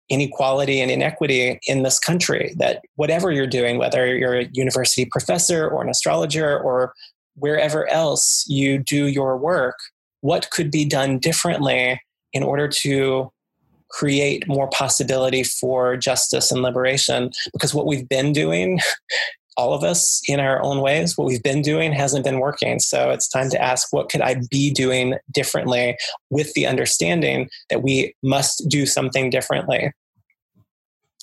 [0.09, 2.53] inequality, and inequity in this country?
[2.57, 6.93] That whatever you're doing, whether you're a university professor or an astrologer or
[7.35, 9.75] wherever else you do your work,
[10.21, 11.99] what could be done differently
[12.33, 13.31] in order to
[13.89, 18.79] create more possibility for justice and liberation because what we've been doing
[19.57, 21.17] all of us in our own ways.
[21.17, 22.79] What we've been doing hasn't been working.
[22.79, 25.97] So it's time to ask what could i be doing differently
[26.29, 29.91] with the understanding that we must do something differently?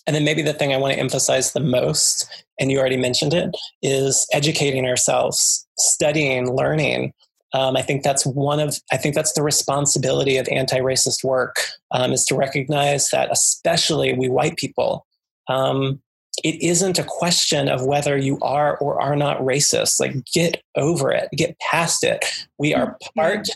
[0.07, 3.35] And then maybe the thing i want to emphasize the most and you already mentioned
[3.35, 7.13] it is educating ourselves studying learning.
[7.55, 11.57] Um, I think that's one of I think that's the responsibility of anti-racist work
[11.91, 15.07] um, is to recognize that especially we white people
[15.49, 16.01] um,
[16.45, 20.01] it isn't a question of whether you are or are not racist.
[20.01, 22.25] Like, get over it, get past it.
[22.59, 23.21] We are mm-hmm.
[23.21, 23.49] part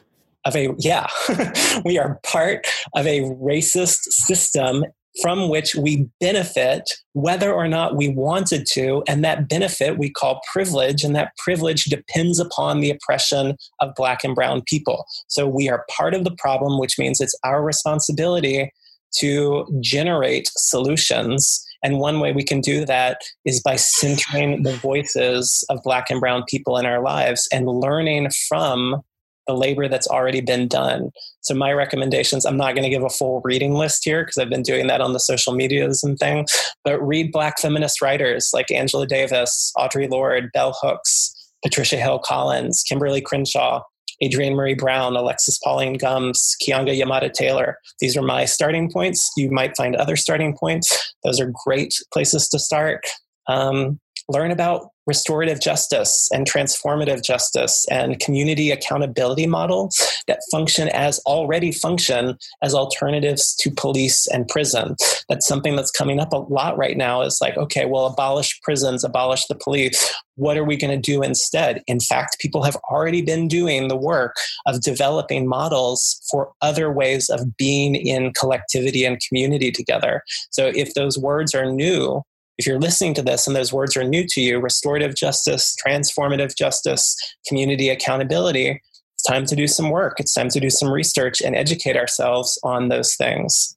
[0.44, 1.06] of a, yeah,
[1.84, 4.84] we are part of a racist system
[5.22, 9.02] from which we benefit whether or not we wanted to.
[9.08, 14.24] And that benefit we call privilege, and that privilege depends upon the oppression of Black
[14.24, 15.06] and Brown people.
[15.28, 18.70] So we are part of the problem, which means it's our responsibility
[19.18, 25.64] to generate solutions and one way we can do that is by centering the voices
[25.68, 29.02] of Black and Brown people in our lives and learning from
[29.46, 31.10] the labor that's already been done.
[31.40, 34.50] So, my recommendations I'm not going to give a full reading list here because I've
[34.50, 36.50] been doing that on the social medias and things,
[36.84, 41.32] but read Black feminist writers like Angela Davis, Audre Lorde, Bell Hooks,
[41.62, 43.82] Patricia Hill Collins, Kimberlé Crenshaw,
[44.22, 47.78] Adrienne Maree Brown, Alexis Pauline Gumbs, Keeanga-Yamahtta Taylor.
[48.00, 49.30] These are my starting points.
[49.36, 51.14] You might find other starting points.
[51.24, 53.06] Those are great places to start.
[53.46, 61.20] Um, learn about restorative justice and transformative justice and community accountability models that function as
[61.20, 64.96] already function as alternatives to police and prison.
[65.28, 69.04] That's something that's coming up a lot right now is like, okay, well, abolish prisons,
[69.04, 70.12] abolish the police.
[70.34, 71.82] What are we going to do instead?
[71.86, 74.34] In fact, people have already been doing the work
[74.66, 80.22] of developing models for other ways of being in collectivity and community together.
[80.50, 82.22] So if those words are new,
[82.58, 86.56] if you're listening to this and those words are new to you restorative justice, transformative
[86.56, 87.16] justice,
[87.46, 88.80] community accountability
[89.16, 90.20] it's time to do some work.
[90.20, 93.74] It's time to do some research and educate ourselves on those things.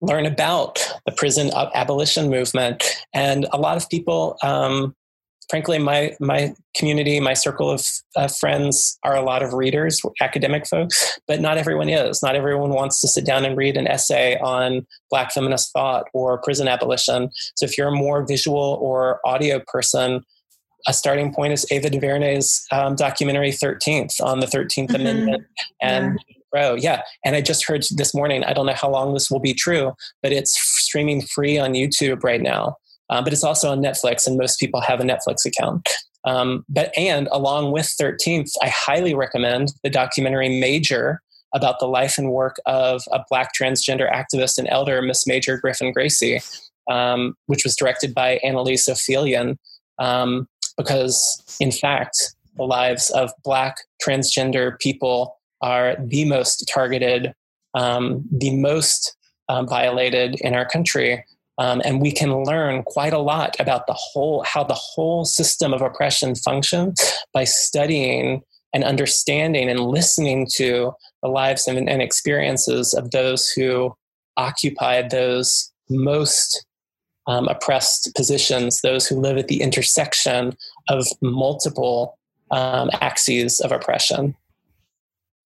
[0.00, 2.84] Learn about the prison abolition movement.
[3.12, 4.94] And a lot of people um,
[5.50, 7.84] frankly, my my community, my circle of
[8.16, 12.22] uh, friends are a lot of readers, academic folks, but not everyone is.
[12.22, 16.40] Not everyone wants to sit down and read an essay on Black feminist thought or
[16.40, 17.30] prison abolition.
[17.56, 20.24] So if you're a more visual or audio person,
[20.86, 24.94] a starting point is Ava DuVernay's um, documentary 13th on the 13th mm-hmm.
[24.94, 25.44] Amendment
[25.82, 26.36] and yeah.
[26.52, 26.74] Roe.
[26.74, 27.02] Yeah.
[27.24, 29.92] And I just heard this morning, I don't know how long this will be true,
[30.22, 32.76] but it's streaming free on YouTube right now
[33.10, 35.88] um, but it's also on Netflix, and most people have a Netflix account.
[36.24, 41.20] Um, but and along with 13th, I highly recommend the documentary Major
[41.52, 45.92] about the life and work of a Black transgender activist and elder, Miss Major Griffin
[45.92, 46.40] Gracy,
[46.88, 49.56] um, which was directed by Annalise Ophelian.
[49.98, 50.46] Um,
[50.76, 57.34] because in fact, the lives of Black transgender people are the most targeted,
[57.74, 59.16] um, the most
[59.48, 61.24] um, violated in our country.
[61.60, 65.74] Um, and we can learn quite a lot about the whole how the whole system
[65.74, 66.98] of oppression functions
[67.34, 68.40] by studying
[68.72, 70.92] and understanding and listening to
[71.22, 73.94] the lives and, and experiences of those who
[74.38, 76.64] occupied those most
[77.26, 80.56] um, oppressed positions, those who live at the intersection
[80.88, 82.18] of multiple
[82.50, 84.34] um, axes of oppression.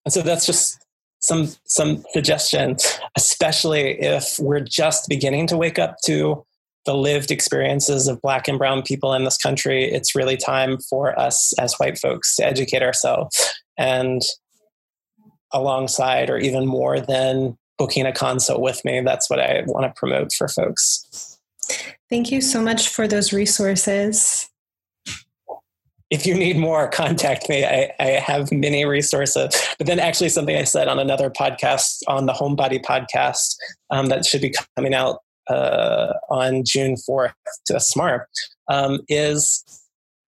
[0.05, 0.84] And so that's just
[1.25, 6.45] some some suggestions, especially if we're just beginning to wake up to
[6.85, 9.85] the lived experiences of black and brown people in this country.
[9.85, 14.21] It's really time for us as white folks to educate ourselves and
[15.51, 19.01] alongside or even more than booking a consult with me.
[19.01, 21.39] That's what I want to promote for folks.
[22.09, 24.47] Thank you so much for those resources.
[26.11, 27.65] If you need more, contact me.
[27.65, 29.55] I, I, have many resources.
[29.77, 33.55] But then, actually, something I said on another podcast, on the Homebody podcast,
[33.89, 35.19] um, that should be coming out
[35.49, 37.33] uh, on June 4th
[37.67, 38.29] to Smart,
[38.67, 39.63] um, is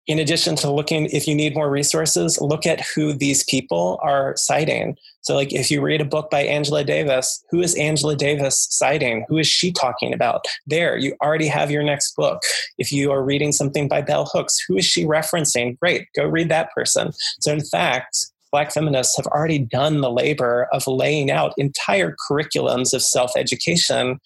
[0.07, 4.35] in addition to looking, if you need more resources, look at who these people are
[4.35, 4.97] citing.
[5.23, 9.25] So, like, if you read a book by Angela Davis, who is Angela Davis citing?
[9.29, 10.45] Who is she talking about?
[10.67, 12.41] There, you already have your next book.
[12.77, 15.79] If you are reading something by Bell Hooks, who is she referencing?
[15.79, 17.11] Great, go read that person.
[17.39, 18.17] So, in fact,
[18.51, 24.19] Black feminists have already done the labor of laying out entire curriculums of self education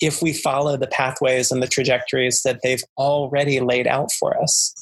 [0.00, 4.74] if we follow the pathways and the trajectories that they've already laid out for us.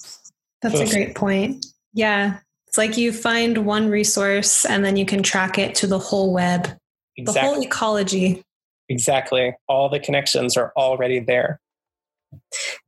[0.63, 1.65] That's a great point.
[1.93, 2.39] Yeah.
[2.69, 6.35] It's like you find one resource and then you can track it to the whole
[6.35, 6.69] web,
[7.17, 7.25] exactly.
[7.25, 8.43] the whole ecology.
[8.91, 9.55] Exactly.
[9.69, 11.61] All the connections are already there.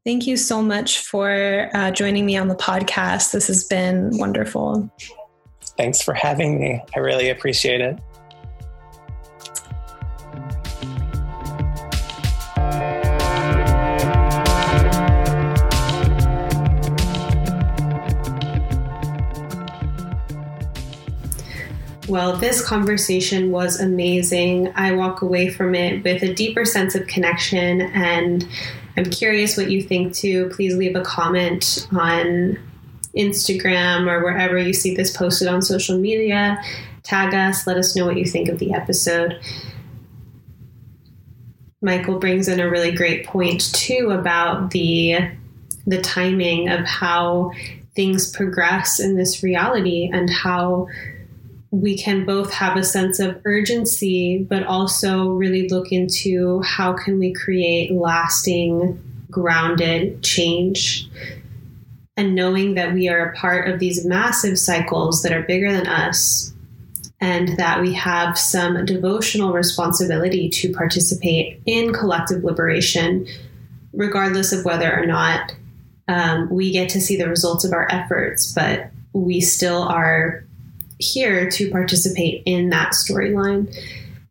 [0.05, 3.33] Thank you so much for uh, joining me on the podcast.
[3.33, 4.91] This has been wonderful.
[5.79, 6.83] Thanks for having me.
[6.95, 7.99] I really appreciate it.
[22.11, 24.73] Well, this conversation was amazing.
[24.75, 28.49] I walk away from it with a deeper sense of connection, and
[28.97, 30.49] I'm curious what you think too.
[30.49, 32.59] Please leave a comment on
[33.17, 36.61] Instagram or wherever you see this posted on social media.
[37.05, 39.39] Tag us, let us know what you think of the episode.
[41.81, 45.31] Michael brings in a really great point too about the
[45.87, 47.53] the timing of how
[47.95, 50.89] things progress in this reality and how
[51.71, 57.19] we can both have a sense of urgency, but also really look into how can
[57.19, 61.09] we create lasting, grounded change.
[62.17, 65.87] And knowing that we are a part of these massive cycles that are bigger than
[65.87, 66.53] us,
[67.21, 73.27] and that we have some devotional responsibility to participate in collective liberation,
[73.93, 75.55] regardless of whether or not
[76.09, 80.45] um, we get to see the results of our efforts, but we still are
[81.01, 83.75] here to participate in that storyline.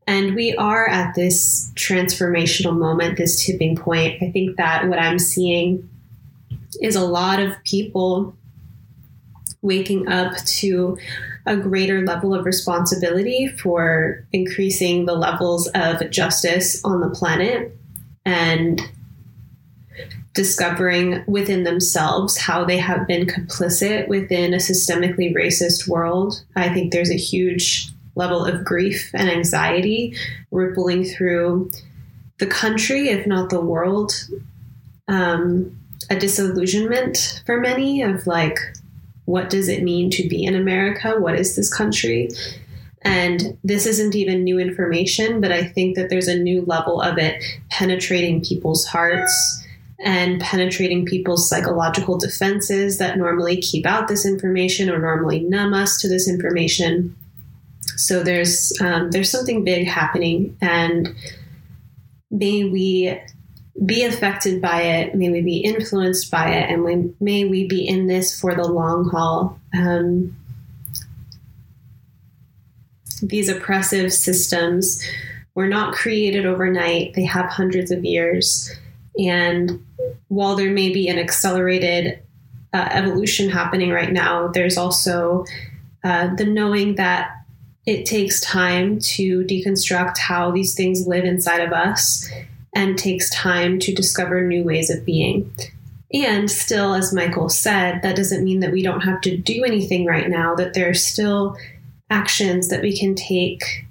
[0.07, 4.21] And we are at this transformational moment, this tipping point.
[4.23, 5.87] I think that what I'm seeing
[6.81, 8.35] is a lot of people
[9.61, 10.97] waking up to
[11.45, 17.75] a greater level of responsibility for increasing the levels of justice on the planet
[18.25, 18.81] and
[20.39, 26.41] discovering within themselves how they have been complicit within a systemically racist world.
[26.55, 30.15] I think there's a huge level of grief and anxiety
[30.49, 31.69] rippling through
[32.37, 34.13] the country, if not the world.
[35.09, 35.77] Um,
[36.09, 38.59] a disillusionment for many of like,
[39.25, 41.19] what does it mean to be in America?
[41.19, 42.29] What is this country?
[43.01, 47.17] And this isn't even new information, but I think that there's a new level of
[47.17, 49.65] it penetrating people's hearts
[49.99, 55.99] and penetrating people's psychological defenses that normally keep out this information or normally numb us
[55.99, 57.15] to this information.
[57.97, 61.13] So there's um, there's something big happening, and
[62.31, 63.19] may we
[63.85, 65.15] be affected by it.
[65.15, 68.67] May we be influenced by it, and we, may we be in this for the
[68.67, 69.59] long haul.
[69.73, 70.35] Um,
[73.21, 75.05] these oppressive systems
[75.55, 78.73] were not created overnight; they have hundreds of years,
[79.17, 79.83] and
[80.27, 82.21] while there may be an accelerated
[82.73, 85.45] uh, evolution happening right now, there's also
[86.03, 87.31] uh, the knowing that
[87.85, 92.29] it takes time to deconstruct how these things live inside of us
[92.75, 95.51] and takes time to discover new ways of being.
[96.13, 100.05] And still, as Michael said, that doesn't mean that we don't have to do anything
[100.05, 101.57] right now, that there are still
[102.09, 103.85] actions that we can take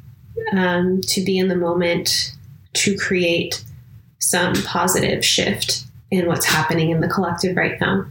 [0.52, 2.32] um, to be in the moment
[2.74, 3.64] to create
[4.18, 8.06] some positive shift in what's happening in the collective right now.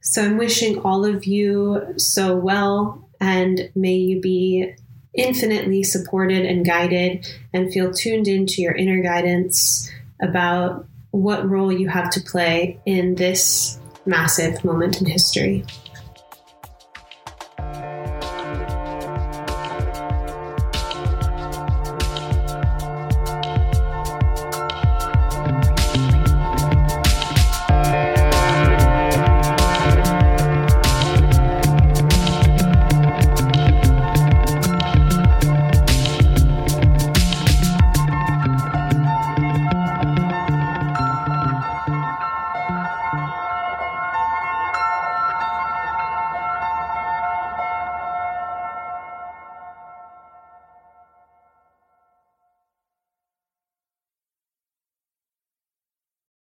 [0.00, 4.74] So I'm wishing all of you so well, and may you be
[5.14, 9.90] infinitely supported and guided, and feel tuned into your inner guidance
[10.20, 15.64] about what role you have to play in this massive moment in history.